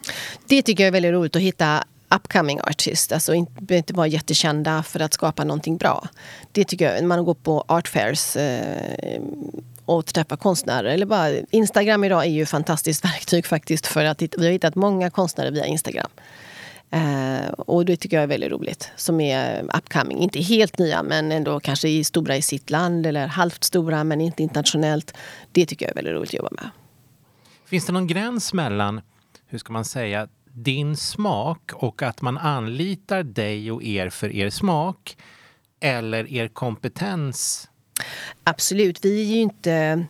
[0.48, 1.84] Det tycker jag är väldigt roligt att hitta
[2.16, 3.12] upcoming artists.
[3.12, 6.08] Alltså inte, inte vara jättekända för att skapa någonting bra.
[6.52, 9.22] Det tycker jag, när man går på art fairs eh,
[9.86, 10.90] och träffar konstnärer.
[10.90, 14.76] Eller bara, Instagram idag är ju ett fantastiskt verktyg faktiskt för att vi har hittat
[14.76, 16.10] många konstnärer via Instagram.
[16.96, 18.92] Uh, och det tycker jag är väldigt roligt.
[18.96, 20.18] Som är upcoming.
[20.18, 24.44] Inte helt nya men ändå kanske stora i sitt land eller halvt stora men inte
[24.44, 25.14] internationellt.
[25.52, 26.70] Det tycker jag är väldigt roligt att jobba med.
[27.72, 29.02] Finns det någon gräns mellan,
[29.48, 34.50] hur ska man säga, din smak och att man anlitar dig och er för er
[34.50, 35.18] smak
[35.80, 37.70] eller er kompetens?
[38.44, 39.06] Absolut.
[39.06, 40.06] Vi är ju inte...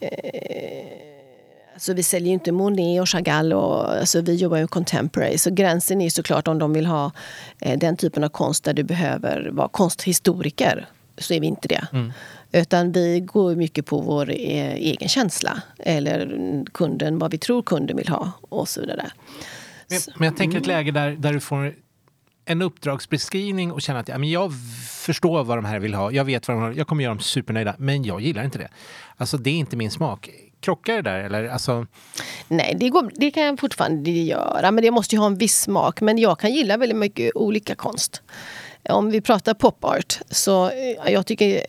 [0.00, 0.08] Eh,
[1.74, 3.52] alltså vi säljer ju inte Monet och Chagall.
[3.52, 5.38] Och, alltså vi jobbar ju contemporary.
[5.38, 7.12] Så gränsen är såklart om de vill ha
[7.60, 10.86] eh, den typen av konst där du behöver vara konsthistoriker.
[11.18, 11.86] Så är vi inte det.
[11.92, 12.12] Mm.
[12.54, 15.62] Utan vi går mycket på vår eh, egen känsla.
[15.78, 19.10] Eller kunden, vad vi tror kunden vill ha och så vidare.
[19.88, 20.76] Men, men jag tänker ett mm.
[20.76, 21.74] läge där, där du får
[22.44, 24.52] en uppdragsbeskrivning och känner att ja, men jag
[24.90, 26.12] förstår vad de här vill ha.
[26.12, 26.72] Jag vet vad de har.
[26.72, 27.74] Jag kommer göra dem supernöjda.
[27.78, 28.68] Men jag gillar inte det.
[29.16, 30.30] Alltså det är inte min smak.
[30.60, 31.48] Krockar det där eller?
[31.48, 31.86] Alltså...
[32.48, 34.70] Nej, det, går, det kan jag fortfarande göra.
[34.70, 36.00] Men det måste ju ha en viss smak.
[36.00, 38.22] Men jag kan gilla väldigt mycket olika konst.
[38.88, 41.66] Om vi pratar popart så eh, jag tycker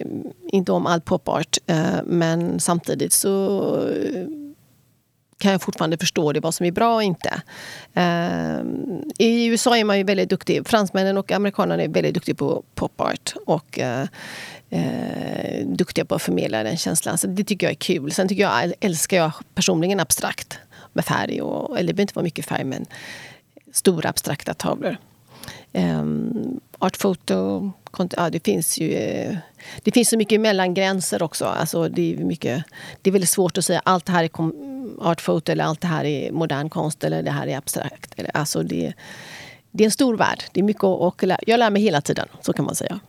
[0.47, 1.57] inte om all popart.
[1.67, 4.27] Eh, men samtidigt så eh,
[5.37, 7.41] kan jag fortfarande förstå det, vad som är bra och inte.
[9.17, 10.67] I USA är man ju väldigt duktig.
[10.67, 13.33] Fransmännen och amerikanerna är väldigt duktiga på popart.
[13.45, 13.79] Och
[15.65, 17.17] duktiga på att förmedla den känslan.
[17.17, 18.11] Så det tycker jag är kul.
[18.11, 20.59] Sen tycker jag, älskar jag personligen abstrakt
[20.93, 21.41] med färg.
[21.41, 22.85] Och, eller det behöver inte vara mycket färg, men
[23.71, 24.97] stora abstrakta tavlor.
[25.75, 27.71] Um, artfoto,
[28.17, 29.37] ja, det finns ju eh,
[29.83, 31.45] det finns så mycket mellangränser också.
[31.45, 32.63] Alltså det, är mycket,
[33.01, 34.29] det är väldigt svårt att säga allt det här är
[34.99, 38.15] artfoto eller allt det här är modern konst eller det här är abstrakt.
[38.33, 38.93] Alltså det,
[39.71, 40.43] det är en stor värld.
[40.51, 42.99] Det är mycket och jag lär mig hela tiden, så kan man säga.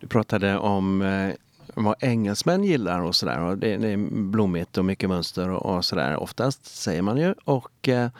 [0.00, 1.34] Du pratade om eh,
[1.74, 3.56] vad engelsmän gillar och sådär.
[3.56, 7.34] Det, det är blommigt och mycket mönster och, och sådär oftast, säger man ju.
[7.44, 8.10] Och eh,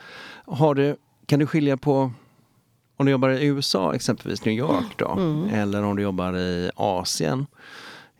[0.45, 2.11] har du, kan du skilja på
[2.99, 5.49] om du jobbar i USA, exempelvis New York då, mm.
[5.53, 7.47] eller om du jobbar i Asien.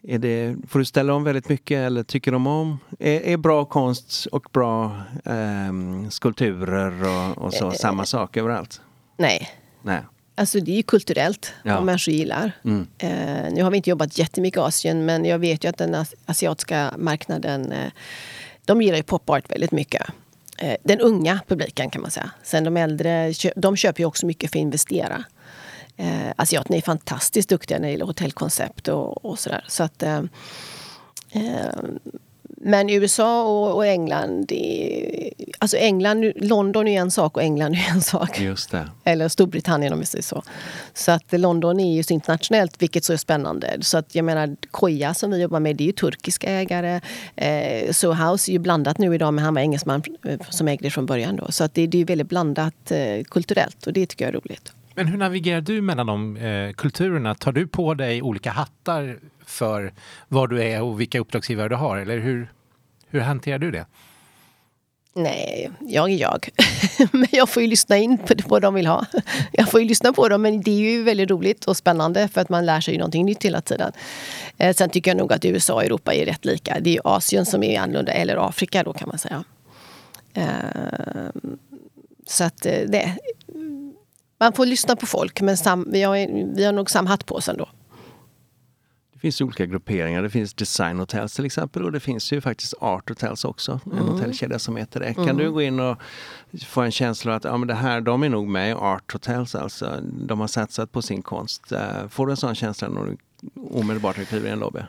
[0.02, 2.80] Det, får du ställa om väldigt mycket eller tycker de om?
[3.00, 8.82] Är, är bra konst och bra eh, skulpturer och, och så eh, samma sak överallt?
[9.18, 9.50] Nej.
[9.82, 10.02] Nej.
[10.36, 11.76] Alltså det är ju kulturellt, ja.
[11.76, 12.52] vad människor gillar.
[12.64, 12.88] Mm.
[12.98, 16.06] Eh, nu har vi inte jobbat jättemycket i Asien men jag vet ju att den
[16.26, 17.92] asiatiska marknaden eh,
[18.66, 20.04] de gillar ju popart väldigt mycket.
[20.62, 22.32] Eh, den unga publiken kan man säga.
[22.44, 25.24] Sen de äldre, de köper ju också mycket för att investera.
[25.98, 29.66] Eh, asiaterna är fantastiskt duktiga när det gäller hotellkoncept och, och sådär.
[29.68, 30.22] Så att, eh,
[31.32, 31.70] eh
[32.62, 37.90] men USA och, och England, det, alltså England, London är en sak och England är
[37.90, 38.40] en sak.
[38.40, 38.90] Just det.
[39.04, 40.44] Eller Storbritannien om vi säger så.
[40.94, 43.78] Så att London är ju så internationellt, vilket så är spännande.
[43.82, 47.02] Så att jag menar, Koja som vi jobbar med, det är ju turkiska ägare.
[47.36, 50.84] Eh, so House är ju blandat nu idag, men han var engelsman eh, som ägde
[50.84, 51.36] det från början.
[51.36, 51.52] Då.
[51.52, 54.74] Så att det, det är väldigt blandat eh, kulturellt och det tycker jag är roligt.
[55.00, 57.36] Men hur navigerar du mellan de eh, kulturerna?
[57.36, 59.94] Tar du på dig olika hattar för
[60.28, 61.98] var du är och vilka uppdragsgivare du har?
[61.98, 62.52] Eller hur,
[63.10, 63.86] hur hanterar du det?
[65.14, 66.50] Nej, jag är jag.
[67.12, 69.06] men jag får ju lyssna in på vad de vill ha.
[69.52, 72.42] Jag får ju lyssna på dem, men det är ju väldigt roligt och spännande för
[72.42, 73.92] att man lär sig någonting nytt hela tiden.
[74.58, 76.80] Eh, sen tycker jag nog att USA och Europa är rätt lika.
[76.80, 79.44] Det är ju Asien som är annorlunda, eller Afrika då kan man säga.
[80.34, 80.46] Eh,
[82.28, 83.18] så att eh, det...
[84.40, 86.16] Man får lyssna på folk, men sam, vi, har,
[86.56, 87.70] vi har nog samma hatt på oss ändå.
[89.20, 90.24] Det finns olika grupperingar.
[90.24, 93.80] Det finns Design Hotels till exempel och det finns ju faktiskt Art Hotels också.
[93.86, 94.08] En mm.
[94.08, 95.14] hotellkedja som heter det.
[95.14, 95.38] Kan mm.
[95.38, 95.98] du gå in och
[96.68, 99.56] få en känsla att ja, men det här, de är nog med i Art Hotels
[99.56, 100.00] alltså.
[100.02, 101.72] De har satsat på sin konst.
[101.72, 103.18] Eh, får du en sån känsla när du
[103.72, 104.80] omedelbart kliver i en lobby?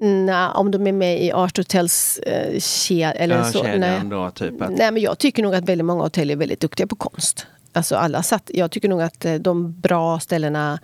[0.00, 3.62] Nej, om de är med i Art Hotels eh, kedja eller ja, så.
[3.62, 4.00] Nej.
[4.04, 4.70] Då, typ att...
[4.70, 7.46] nej, men jag tycker nog att väldigt många hotell är väldigt duktiga på konst.
[7.72, 10.78] Alltså alla satt, jag tycker nog att eh, de bra ställena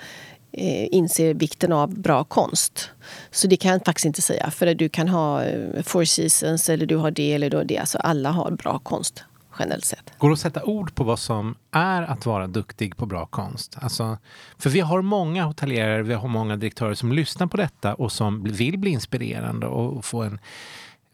[0.53, 2.91] eh, inser vikten av bra konst.
[3.31, 4.51] Så det kan jag faktiskt inte säga.
[4.51, 7.79] För du kan ha eh, Four Seasons eller du har det eller du har det.
[7.79, 9.25] Alltså alla har bra konst
[9.59, 10.13] generellt sett.
[10.19, 13.77] Går det att sätta ord på vad som är att vara duktig på bra konst?
[13.81, 14.19] Alltså,
[14.59, 18.45] för vi har många hotellerare, vi har många direktörer som lyssnar på detta och som
[18.45, 20.39] vill bli inspirerande och få, en,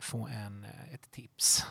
[0.01, 1.67] få en, eh, ett tips.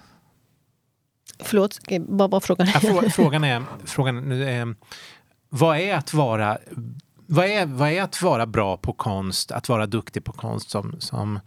[1.40, 2.68] Förlåt, vad var frågan?
[2.74, 4.76] Ja, frågan är, frågan är,
[5.50, 6.58] vad är att vara
[7.26, 10.70] vad är, vad är att vara bra på konst, att vara duktig på konst?
[10.70, 11.40] Som, som,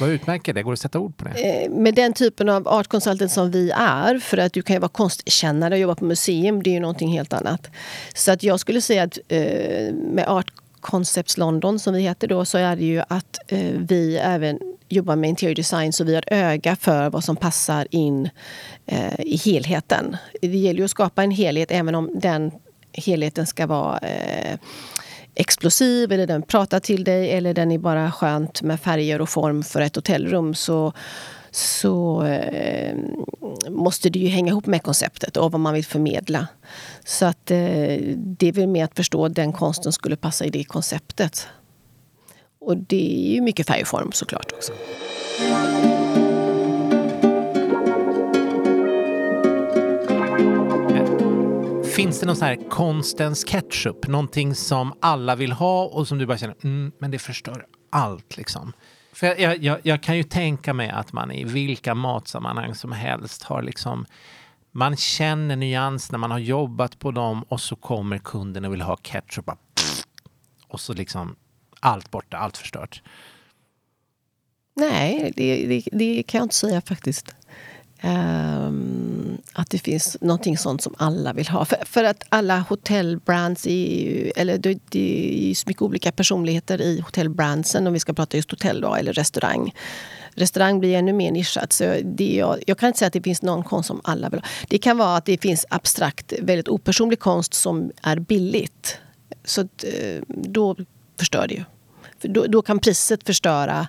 [0.00, 0.62] vad utmärker det?
[0.62, 1.64] Går det att sätta ord på det?
[1.64, 4.80] Eh, med den typen av art consultant som vi är, för att du kan ju
[4.80, 7.70] vara konstkännare och jobba på museum, det är ju någonting helt annat.
[8.14, 12.44] Så att jag skulle säga att eh, med Art Concepts London, som vi heter då,
[12.44, 14.58] så är det ju att eh, vi även
[14.94, 18.30] jobbar med interior design så vi har öga för vad som passar in
[18.86, 20.16] eh, i helheten.
[20.40, 22.50] Det gäller ju att skapa en helhet även om den
[22.92, 24.58] helheten ska vara eh,
[25.34, 29.62] explosiv eller den pratar till dig eller den är bara skönt med färger och form
[29.62, 30.92] för ett hotellrum så,
[31.50, 32.96] så eh,
[33.68, 36.48] måste det ju hänga ihop med konceptet och vad man vill förmedla.
[37.04, 37.56] Så att eh,
[38.16, 41.48] det är väl mer att förstå att den konsten skulle passa i det konceptet.
[42.66, 44.72] Och det är ju mycket färg och form såklart också.
[51.96, 54.08] Finns det någon sån här konstens ketchup?
[54.08, 58.36] Någonting som alla vill ha och som du bara känner, mm, men det förstör allt
[58.36, 58.72] liksom.
[59.12, 63.42] För jag, jag, jag, kan ju tänka mig att man i vilka matsammanhang som helst
[63.42, 64.06] har liksom
[64.72, 68.82] man känner nyans när man har jobbat på dem och så kommer kunden och vill
[68.82, 69.50] ha ketchup.
[70.68, 71.36] Och så liksom
[71.84, 73.02] allt borta, allt förstört.
[74.76, 77.34] Nej, det, det, det kan jag inte säga faktiskt.
[78.02, 81.64] Um, att det finns någonting sånt som alla vill ha.
[81.64, 87.00] För, för att alla hotellbrands, är eller det, det är så mycket olika personligheter i
[87.00, 89.74] hotellbrandsen om vi ska prata just hotell då, eller restaurang.
[90.34, 91.72] Restaurang blir ännu mer nischat.
[91.72, 94.40] Så det, jag, jag kan inte säga att det finns någon konst som alla vill
[94.40, 94.46] ha.
[94.68, 98.98] Det kan vara att det finns abstrakt, väldigt opersonlig konst som är billigt.
[99.44, 100.76] Så att, eh, då
[101.18, 101.64] förstör det ju.
[102.18, 103.86] För då, då kan priset förstöra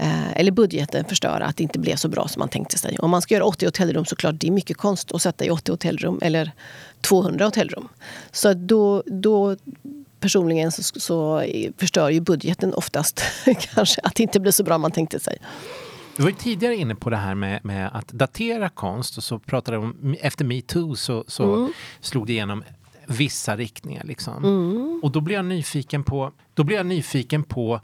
[0.00, 2.98] Eh, eller budgeten förstöra att det inte blev så bra som man tänkte sig.
[2.98, 5.50] Om man ska göra 80 hotellrum så klart det är mycket konst att sätta i
[5.50, 6.52] 80 hotellrum eller
[7.00, 7.88] 200 hotellrum.
[8.32, 9.56] Så då, då
[10.20, 11.44] personligen så, så
[11.76, 13.22] förstör ju budgeten oftast
[13.74, 15.38] kanske att det inte blir så bra man tänkte sig.
[16.16, 19.38] Du var ju tidigare inne på det här med, med att datera konst och så
[19.38, 21.72] pratade om efter metoo så, så mm.
[22.00, 22.64] slog det igenom
[23.08, 24.04] vissa riktningar.
[24.04, 24.44] Liksom.
[24.44, 25.00] Mm.
[25.02, 27.80] Och då blir jag nyfiken på, då blir jag nyfiken på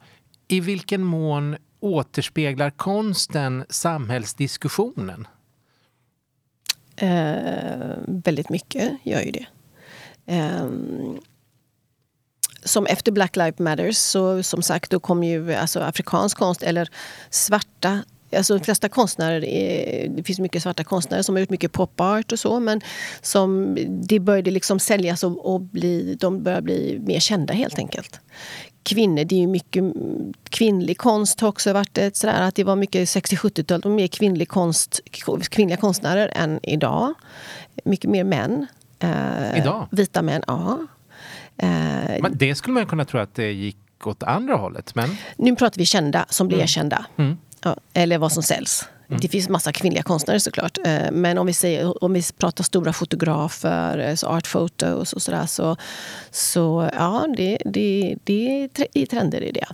[0.48, 5.26] i vilken mån återspeglar konsten samhällsdiskussionen?
[6.96, 9.46] Eh, väldigt mycket gör ju det.
[10.26, 10.70] Eh,
[12.64, 16.88] som efter Black Lives Matters, så som sagt, då kom ju alltså, afrikansk konst eller
[17.30, 18.04] svarta
[18.36, 22.32] Alltså de flesta konstnärer, är, det finns mycket svarta konstnärer som har gjort mycket popart
[22.32, 22.80] och så men
[23.22, 28.20] som, det började liksom säljas och, och bli, de börjar bli mer kända helt enkelt
[28.84, 29.24] kvinnor.
[29.24, 29.84] Det är ju mycket
[30.50, 34.48] kvinnlig konst har också varit ett sådär att det var mycket 60-70-tal, och mer kvinnlig
[34.48, 35.00] konst,
[35.50, 37.14] kvinnliga konstnärer än idag.
[37.84, 38.66] Mycket mer män.
[38.98, 39.88] Eh, idag?
[39.90, 40.86] Vita män, ja.
[41.56, 41.68] Eh,
[42.22, 44.94] men det skulle man kunna tro att det gick åt andra hållet.
[44.94, 45.16] Men...
[45.36, 46.64] Nu pratar vi kända som blir mm.
[46.64, 47.06] erkända.
[47.16, 47.36] Mm.
[47.64, 48.88] Ja, eller vad som säljs.
[49.08, 49.20] Mm.
[49.20, 50.78] Det finns massa kvinnliga konstnärer såklart.
[50.86, 55.22] Eh, men om vi, säger, om vi pratar stora fotografer, eh, så art photos och
[55.22, 55.76] sådär, så,
[56.30, 59.66] så ja, det, det, det är trender i det.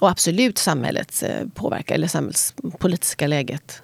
[0.00, 3.82] Och absolut samhällets eh, påverkan, eller samhällspolitiska läget.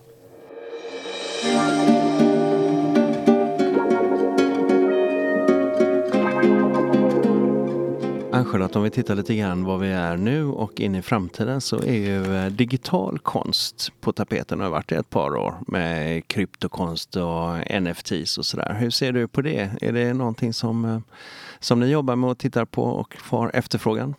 [8.38, 11.76] Ann-Charlotte, om vi tittar lite grann var vi är nu och in i framtiden så
[11.76, 16.28] är ju eh, digital konst på tapeten och har varit det ett par år med
[16.28, 18.76] kryptokonst och NFTs och sådär.
[18.80, 19.70] Hur ser du på det?
[19.80, 20.98] Är det någonting som, eh,
[21.60, 24.14] som ni jobbar med och tittar på och får efterfrågan?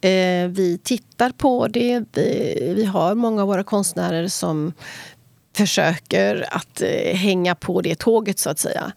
[0.00, 2.04] Eh, vi tittar på det.
[2.12, 4.72] Vi, vi har många av våra konstnärer som
[5.56, 8.92] försöker att eh, hänga på det tåget så att säga.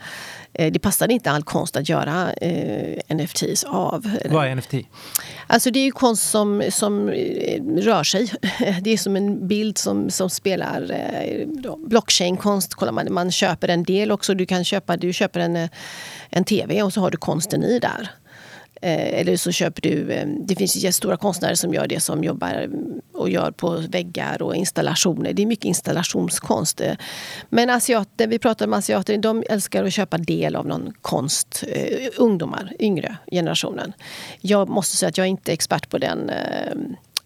[0.53, 4.17] Eh, det passade inte all konst att göra eh, NFTs av.
[4.29, 4.73] Vad är NFT?
[5.47, 8.31] Alltså det är konst som, som eh, rör sig.
[8.81, 12.81] Det är som en bild som, som spelar eh, blockchain-konst.
[12.91, 14.33] Man, man köper en del också.
[14.33, 15.69] Du kan köpa, du köper en, eh,
[16.29, 18.09] en tv och så har du konsten i där.
[18.81, 20.11] Eh, eller så köper du...
[20.11, 22.69] Eh, det finns ju stora konstnärer som gör det som jobbar eh,
[23.19, 25.33] och gör på väggar och installationer.
[25.33, 26.81] Det är mycket installationskonst.
[27.49, 31.63] Men asiater, vi pratar om asiater, de älskar att köpa del av någon konst.
[32.17, 33.93] Ungdomar, yngre generationen.
[34.41, 36.31] Jag måste säga att jag är inte expert på den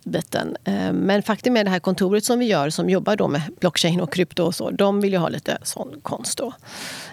[0.06, 0.58] biten.
[0.94, 4.14] Men faktum är det här kontoret som vi gör som jobbar då med blockchain och
[4.14, 6.54] krypto och så, de vill ju ha lite sån konst då.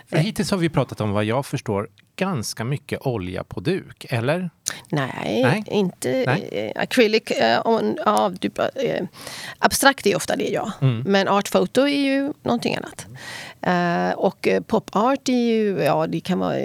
[0.07, 4.51] För hittills har vi pratat om vad jag förstår ganska mycket olja på duk, eller?
[4.89, 5.65] Nej, Nej.
[5.67, 6.73] inte Nej.
[6.77, 7.23] acrylic.
[7.65, 8.33] On, ja,
[8.75, 9.07] äh,
[9.59, 10.73] abstrakt är ofta det, ja.
[10.81, 11.03] Mm.
[11.07, 13.07] Men art photo är ju någonting annat.
[13.63, 16.59] Äh, och pop art är ju, ja det kan vara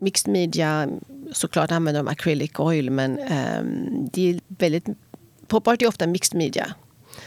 [0.00, 0.88] mixed media.
[1.32, 4.84] Såklart använder de acrylic oil, men ähm, det är väldigt...
[5.46, 6.74] Pop art är ofta mixed media.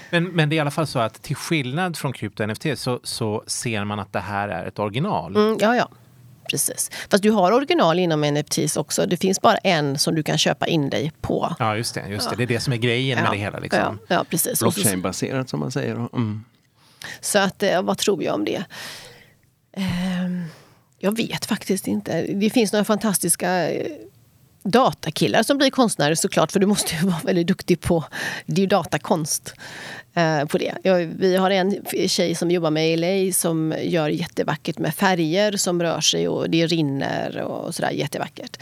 [0.10, 3.00] Men, men det är i alla fall så att till skillnad från krypto NFT så,
[3.04, 5.36] så ser man att det här är ett original.
[5.36, 5.90] Mm, ja, ja.
[6.50, 6.92] Precis.
[7.10, 9.06] Fast du har original inom NFTs också.
[9.06, 11.56] Det finns bara en som du kan köpa in dig på.
[11.60, 12.08] Ja, just det.
[12.08, 12.36] Just det.
[12.36, 13.24] det är det som är grejen ja.
[13.24, 13.60] med det hela.
[13.60, 14.00] Liksom.
[14.08, 14.60] Ja, ja, precis.
[14.60, 15.96] Blockchain-baserat som man säger.
[15.96, 16.44] Mm.
[17.22, 18.64] Så att, eh, vad tror jag om det?
[21.06, 22.22] Jag vet faktiskt inte.
[22.22, 23.92] Det finns några fantastiska eh,
[24.64, 28.04] datakillar som blir konstnärer såklart, för du måste ju vara väldigt duktig på...
[28.46, 29.54] Det är ju datakonst.
[30.14, 30.74] Eh, på det.
[31.16, 31.76] vi har en
[32.08, 36.68] tjej som jobbar med LA som gör jättevackert med färger som rör sig och det
[36.68, 38.58] rinner och sådär jättevackert.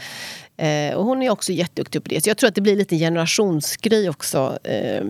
[0.56, 2.24] Eh, och hon är också jätteduktig på det.
[2.24, 4.58] Så jag tror att det blir lite generationsgrej också.
[4.64, 5.04] Eh,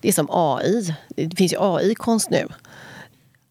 [0.00, 0.94] det är som AI.
[1.16, 2.48] Det finns ju AI-konst nu.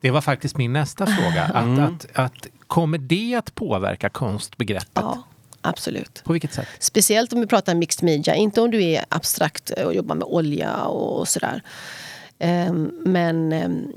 [0.02, 1.44] Det var faktiskt min nästa fråga.
[1.44, 1.84] Att, mm.
[1.84, 4.90] att, att, kommer det att påverka konstbegreppet?
[4.94, 5.24] Ja.
[5.62, 6.22] Absolut.
[6.24, 6.68] På vilket sätt?
[6.80, 8.36] Speciellt om vi pratar mixed media.
[8.36, 11.62] Inte om du är abstrakt och jobbar med olja och sådär.
[12.40, 13.92] Ehm, men ehm,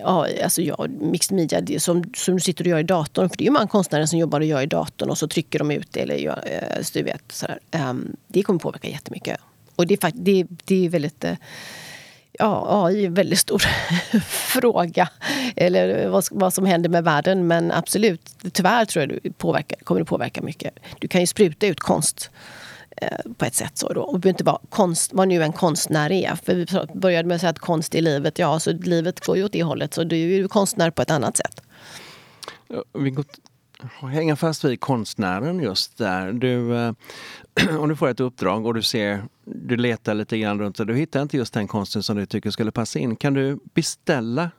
[0.00, 3.28] ja, alltså ja, mixed media, det som, som du sitter och gör i datorn.
[3.28, 5.58] För det är ju många konstnärer som jobbar och gör i datorn och så trycker
[5.58, 6.00] de ut det.
[6.00, 7.58] Eller gör, eh, du vet, sådär.
[7.70, 9.40] Ehm, det kommer påverka jättemycket.
[9.76, 11.24] Och det är, det, det är väldigt...
[12.38, 13.58] Ja, AI är en väldigt stor
[14.28, 15.08] fråga.
[15.56, 17.46] Eller vad, vad, som händer med världen.
[17.46, 20.74] Men absolut, tyvärr tror jag det påverkar, kommer det påverka mycket.
[20.98, 22.30] Du kan ju spruta ut konst
[22.96, 23.78] Eh, på ett sätt.
[23.78, 24.02] Så då.
[24.02, 26.34] Och inte vara konst, vad nu en konstnär är.
[26.34, 28.38] För vi började med att säga att konst är livet.
[28.38, 29.94] Ja, så livet går ju åt det hållet.
[29.94, 31.60] Så du är ju konstnär på ett annat sätt.
[32.98, 33.24] Vi går
[34.00, 36.32] hänga fast vid konstnären just där.
[36.32, 36.92] Du, eh,
[37.78, 40.96] om du får ett uppdrag och du ser, du letar lite grann runt och du
[40.96, 43.16] hittar inte just den konsten som du tycker skulle passa in.
[43.16, 44.50] Kan du beställa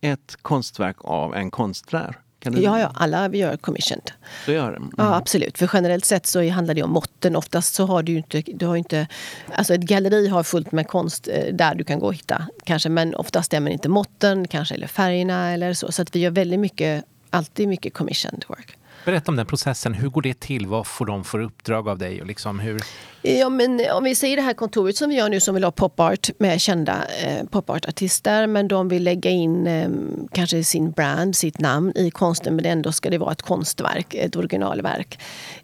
[0.00, 2.18] ett konstverk av en konstnär?
[2.42, 2.60] Kan du...
[2.60, 4.10] Ja, ja, alla vi gör commissioned.
[4.44, 4.76] Så gör det?
[4.76, 4.90] Mm.
[4.96, 5.58] Ja, absolut.
[5.58, 7.36] För generellt sett så handlar det om måtten.
[7.36, 8.42] Oftast så har du inte...
[8.46, 9.06] Du har inte
[9.54, 12.46] alltså ett galleri har fullt med konst eh, där du kan gå och hitta.
[12.64, 15.92] Kanske, men oftast stämmer inte måtten, kanske eller färgerna eller så.
[15.92, 18.76] Så att vi gör väldigt mycket, alltid mycket commissioned work.
[19.04, 19.94] Berätta om den processen.
[19.94, 20.66] Hur går det till?
[20.66, 22.20] Vad får de för uppdrag av dig?
[22.20, 22.82] Och liksom hur...
[23.22, 25.70] ja, men om vi säger det här kontoret som vi gör nu som vill ha
[25.70, 29.88] popart med kända eh, popartartister men de vill lägga in eh,
[30.32, 34.36] kanske sin brand, sitt namn i konsten men ändå ska det vara ett konstverk, ett
[34.36, 35.18] originalverk.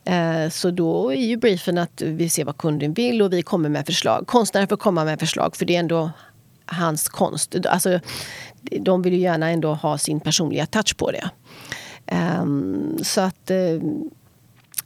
[0.05, 3.69] Eh, så då är ju briefen att vi ser vad kunden vill och vi kommer
[3.69, 4.27] med förslag.
[4.27, 6.11] Konstnären får komma med förslag för det är ändå
[6.67, 7.57] hans konst.
[7.67, 8.01] Alltså,
[8.81, 11.31] de vill ju gärna ändå ha sin personliga touch på det.
[12.13, 13.83] Um, så att uh,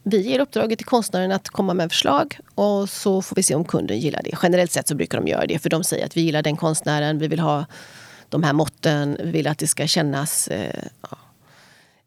[0.02, 3.64] vi ger uppdraget till konstnären att komma med förslag och så får vi se om
[3.64, 4.30] kunden gillar det.
[4.42, 7.18] Generellt sett så brukar de göra det för de säger att vi gillar den konstnären,
[7.18, 7.66] vi vill ha
[8.28, 10.56] de här måtten, vi vill att det ska kännas uh,
[11.02, 11.18] ja,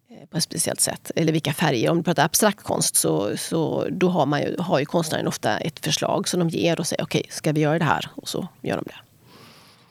[0.10, 1.12] eh, på ett speciellt sätt.
[1.16, 1.90] Eller vilka färger.
[1.90, 5.58] Om du pratar abstrakt konst så, så då har, man ju, har ju konstnären ofta
[5.58, 8.10] ett förslag som de ger och säger okej, okay, ska vi göra det här?
[8.16, 8.96] Och så gör de det.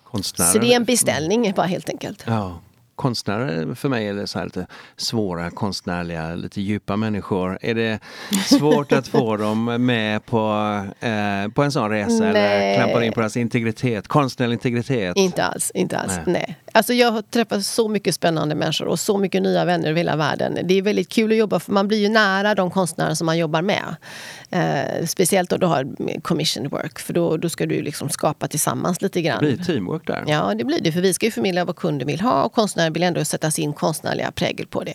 [0.05, 0.51] Konstnärer.
[0.51, 2.25] Så det är en beställning bara helt enkelt.
[2.27, 2.61] Ja.
[2.97, 4.67] Konstnärer, för mig är det så här lite
[4.97, 7.59] svåra konstnärliga, lite djupa människor.
[7.61, 7.99] Är det
[8.47, 10.49] svårt att få dem med på,
[11.01, 12.77] eh, på en sån resa eller Nej.
[12.77, 15.17] klampar in på deras integritet, konstnärlig integritet?
[15.17, 16.13] Inte alls, inte alls.
[16.13, 16.25] Nej.
[16.27, 16.59] Nej.
[16.73, 20.17] Alltså jag har träffat så mycket spännande människor och så mycket nya vänner över hela
[20.17, 20.59] världen.
[20.65, 23.39] Det är väldigt kul att jobba för man blir ju nära de konstnärer som man
[23.39, 23.97] jobbar med.
[24.51, 29.03] Eh, speciellt då du har commission work för då, då ska du liksom skapa tillsammans
[29.03, 29.45] lite grann.
[29.45, 30.25] Det blir teamwork där.
[30.27, 30.93] Ja, det blir det.
[30.93, 32.53] För vi ska ju förmedla vad kunden vill ha och
[32.85, 34.95] konstnären vill ändå sätta sin konstnärliga prägel på det.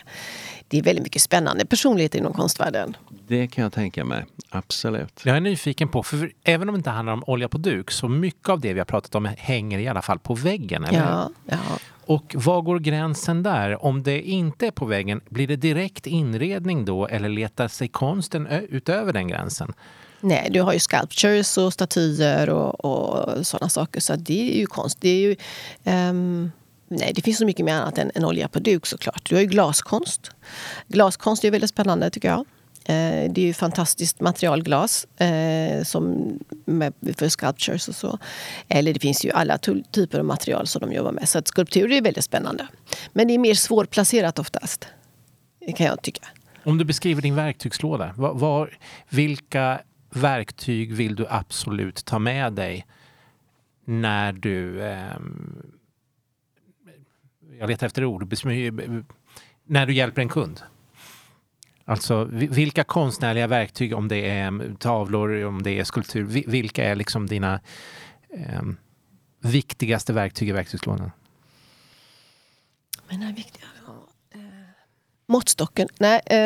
[0.68, 2.98] Det är väldigt mycket spännande personligheter inom konstvärlden.
[3.28, 4.26] Det kan jag tänka mig.
[4.52, 5.22] Absolut.
[5.26, 8.08] Jag är nyfiken på, för även om det inte handlar om olja på duk, så
[8.08, 10.86] mycket av det vi har pratat om hänger i alla fall på väggen.
[10.86, 11.00] Eller?
[11.00, 11.58] Ja, ja.
[12.08, 13.84] Och var går gränsen där?
[13.86, 18.48] Om det inte är på väggen, blir det direkt inredning då eller letar sig konsten
[18.70, 19.74] utöver den gränsen?
[20.22, 24.02] Nej, du har ju sculptures och statyer och, och sådana saker.
[24.02, 25.02] Så det är ju konst.
[25.02, 25.36] Det är ju,
[25.84, 26.52] ehm,
[26.90, 29.30] nej, det finns så mycket mer annat än, än olja på duk såklart.
[29.30, 30.32] Du har ju glaskonst.
[30.88, 32.40] Glaskonst är väldigt spännande tycker jag.
[32.86, 36.34] Eh, Det är ju fantastiskt materialglas eh, som
[36.66, 38.20] med, för sculptures och så.
[38.68, 39.58] Eller det finns ju alla
[39.92, 41.30] typer av material som de jobbar med.
[41.30, 42.68] Så att skulptur är väldigt spännande.
[43.14, 44.88] Men det är mer svårplacerat oftast.
[45.76, 46.28] Kan jag tycka.
[46.64, 48.78] Om du beskriver din verktygslåda, var, var,
[49.10, 52.86] vilka verktyg vill du absolut ta med dig
[53.86, 54.84] när du...
[54.84, 55.16] eh,
[57.60, 58.34] jag letar efter ord.
[59.66, 60.62] När du hjälper en kund.
[61.86, 67.28] Alltså vilka konstnärliga verktyg, om det är tavlor, om det är skulptur, vilka är liksom
[67.28, 67.60] dina
[68.30, 68.62] eh,
[69.40, 71.12] viktigaste verktyg i verktygslådan?
[73.10, 73.66] Mina det är viktigt.
[73.88, 74.40] Ja, eh,
[75.30, 75.88] Måttstocken?
[75.98, 76.22] Nej.
[76.26, 76.38] eh,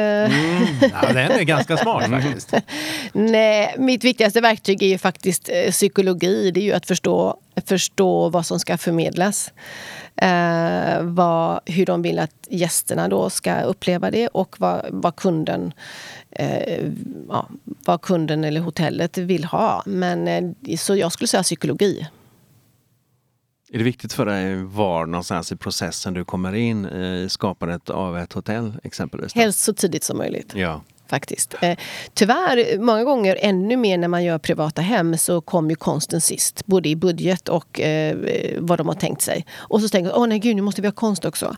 [0.82, 2.54] Ja, den är ganska smart faktiskt.
[3.14, 6.52] Nej, mitt viktigaste verktyg är ju faktiskt eh, psykologi.
[6.52, 9.52] Det är ju att förstå, förstå vad som ska förmedlas.
[10.16, 15.74] Eh, vad, hur de vill att gästerna då ska uppleva det och vad, vad, kunden,
[16.32, 16.80] eh,
[17.30, 17.50] ja,
[17.86, 19.84] vad kunden eller hotellet vill ha.
[19.86, 22.08] Men, eh, så jag skulle säga psykologi.
[23.74, 28.18] Är det viktigt för dig var någonstans i processen du kommer in i skapandet av
[28.18, 29.36] ett hotell exempelvis?
[29.36, 30.54] Helst så tidigt som möjligt.
[30.56, 30.82] Ja.
[31.08, 31.56] faktiskt.
[31.62, 31.78] Eh,
[32.14, 36.66] tyvärr, många gånger ännu mer när man gör privata hem så kommer ju konsten sist.
[36.66, 38.18] Både i budget och eh,
[38.58, 39.46] vad de har tänkt sig.
[39.56, 41.56] Och så tänker man, åh nej gud, nu måste vi ha konst också.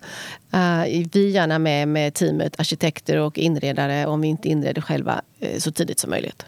[0.53, 5.22] Eh, vi är gärna med med teamet, arkitekter och inredare, om vi inte inreder själva,
[5.39, 6.45] eh, så tidigt som möjligt.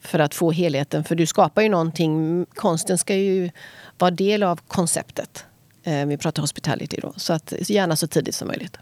[0.00, 2.46] För att få helheten, för du skapar ju någonting.
[2.54, 3.50] Konsten ska ju
[3.98, 5.44] vara del av konceptet.
[5.82, 8.76] Eh, vi pratar hospitality då, så att gärna så tidigt som möjligt.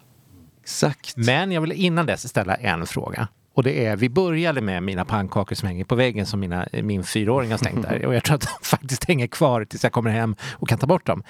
[0.63, 1.17] Exakt.
[1.17, 3.29] Men jag vill innan dess ställa en fråga.
[3.55, 7.05] Och det är, vi började med mina pannkakor som hänger på väggen som mina, min
[7.05, 8.07] fyraåring har stängt där.
[8.07, 10.87] Och jag tror att de faktiskt hänger kvar tills jag kommer hem och kan ta
[10.87, 11.23] bort dem.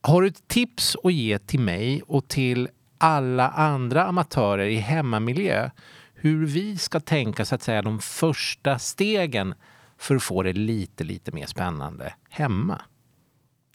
[0.00, 2.68] Har du ett tips att ge till mig och till
[2.98, 5.70] alla andra amatörer i hemmamiljö
[6.22, 9.54] hur vi ska tänka så att säga de första stegen
[9.98, 12.80] för att få det lite, lite mer spännande hemma?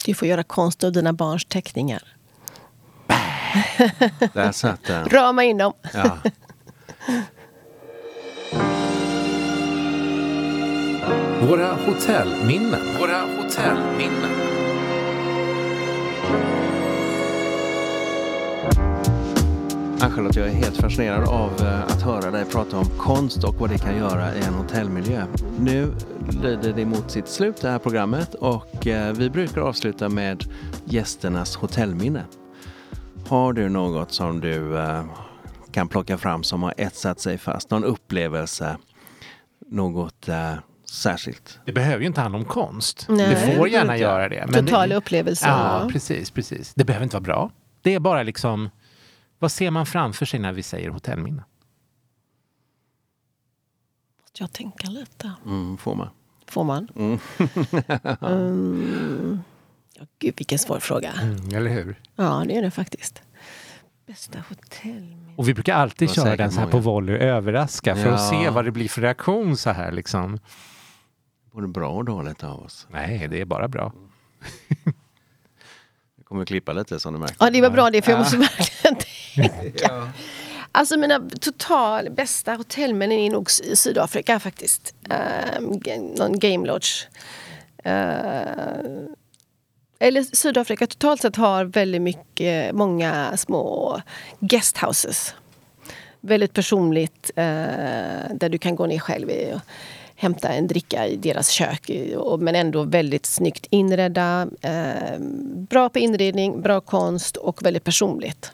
[0.05, 2.03] Du får göra konst av dina barns teckningar.
[4.33, 5.09] Där satt den.
[5.09, 5.73] Rama in dem.
[5.93, 6.17] Ja.
[11.41, 12.81] Våra hotellminnen.
[12.99, 14.31] Våra hotellminnen.
[20.01, 23.69] Ann-Charlotte, jag är helt fascinerad av eh, att höra dig prata om konst och vad
[23.69, 25.25] det kan göra i en hotellmiljö.
[25.59, 25.93] Nu
[26.41, 30.43] lider det mot sitt slut det här programmet och eh, vi brukar avsluta med
[30.85, 32.23] gästernas hotellminne.
[33.27, 35.03] Har du något som du eh,
[35.71, 37.71] kan plocka fram som har etsat sig fast?
[37.71, 38.77] Någon upplevelse?
[39.71, 40.29] Något
[40.91, 41.59] särskilt?
[41.65, 43.05] Det behöver ju inte handla om konst.
[43.09, 44.47] Nej, det får gärna göra det.
[44.47, 45.45] Total det, upplevelse.
[45.47, 45.89] Ja, Ja.
[45.89, 46.73] precis, precis.
[46.75, 47.51] Det behöver inte vara bra.
[47.81, 48.69] Det är bara liksom,
[49.39, 51.43] vad ser man framför sig när vi säger hotellminne?
[54.21, 55.31] Måste jag tänka lite.
[55.45, 56.09] Mm, får man.
[56.47, 56.87] Får man?
[56.95, 57.19] Mm.
[58.21, 59.39] Mm.
[59.99, 61.11] Ja, gud, vilken svår fråga.
[61.53, 61.95] eller hur?
[62.15, 63.21] Ja, det är det faktiskt.
[64.07, 65.33] Bästa hotellminne.
[65.37, 66.71] Och vi brukar alltid köra den så här många.
[66.71, 68.29] på volley, överraska, för att Ja.
[68.43, 70.39] se vad det blir för reaktion så här liksom.
[71.51, 72.87] Både bra och dåligt av oss.
[72.91, 73.93] Nej, det är bara bra.
[76.15, 77.35] Jag kommer klippa lite som du märker.
[77.39, 78.95] Ja, det var bra det, för jag måste verkligen
[79.35, 80.11] tänka.
[80.71, 84.95] Alltså mina total bästa hotellminnen är nog i Sydafrika faktiskt.
[85.59, 85.81] Um,
[86.17, 87.07] någon game lodge.
[87.83, 88.95] Eh,
[89.99, 94.01] eller Sydafrika totalt sett har väldigt mycket, många små
[94.39, 95.33] guesthouses.
[96.21, 97.43] Väldigt personligt, eh,
[98.33, 99.53] där du kan gå ner själv i.
[100.17, 101.91] hämta en dricka i deras kök.
[102.39, 104.47] Men ändå väldigt snyggt inredda.
[104.61, 105.19] Eh,
[105.69, 108.51] bra på inredning, bra konst och väldigt personligt.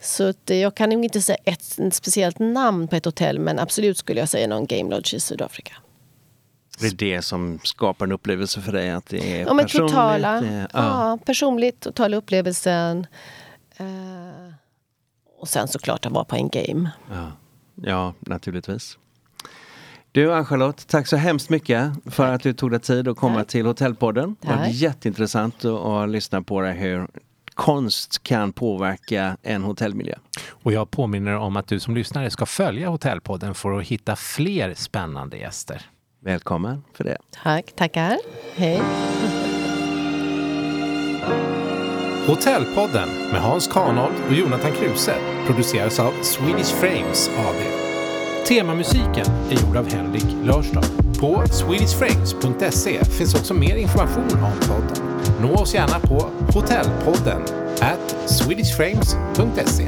[0.00, 3.58] Så att jag kan nog inte säga ett, ett speciellt namn på ett hotell men
[3.58, 5.72] absolut skulle jag säga någon Game Lodge i Sydafrika.
[6.80, 8.90] Det är det som skapar en upplevelse för dig?
[8.90, 9.92] Att det är ja, men personligt?
[9.92, 10.66] Totala, ja.
[10.72, 13.06] ja, personligt, totala upplevelsen.
[13.80, 14.52] Uh,
[15.38, 16.90] och sen såklart att vara på en game.
[17.10, 17.32] Ja,
[17.74, 18.98] ja naturligtvis.
[20.12, 22.34] Du Ann-Charlotte, tack så hemskt mycket för tack.
[22.34, 23.48] att du tog dig tid att komma tack.
[23.48, 24.36] till Hotellpodden.
[24.40, 27.08] Det var jätteintressant att, lyssna på det hur
[27.60, 30.14] konst kan påverka en hotellmiljö.
[30.50, 34.74] Och jag påminner om att du som lyssnare ska följa Hotellpodden för att hitta fler
[34.74, 35.82] spännande gäster.
[36.20, 37.16] Välkommen för det.
[37.42, 38.18] Tack, tackar.
[38.54, 38.80] Hej.
[42.26, 45.14] Hotellpodden med Hans Kanold och Jonathan Kruse
[45.46, 47.56] produceras av Swedish Frames AB.
[48.48, 50.84] Temamusiken är gjord av Henrik Lörstad.
[51.20, 55.19] På swedishframes.se finns också mer information om podden.
[55.40, 57.42] Nå oss gärna på hotellpodden
[57.80, 59.86] at swedishframes.se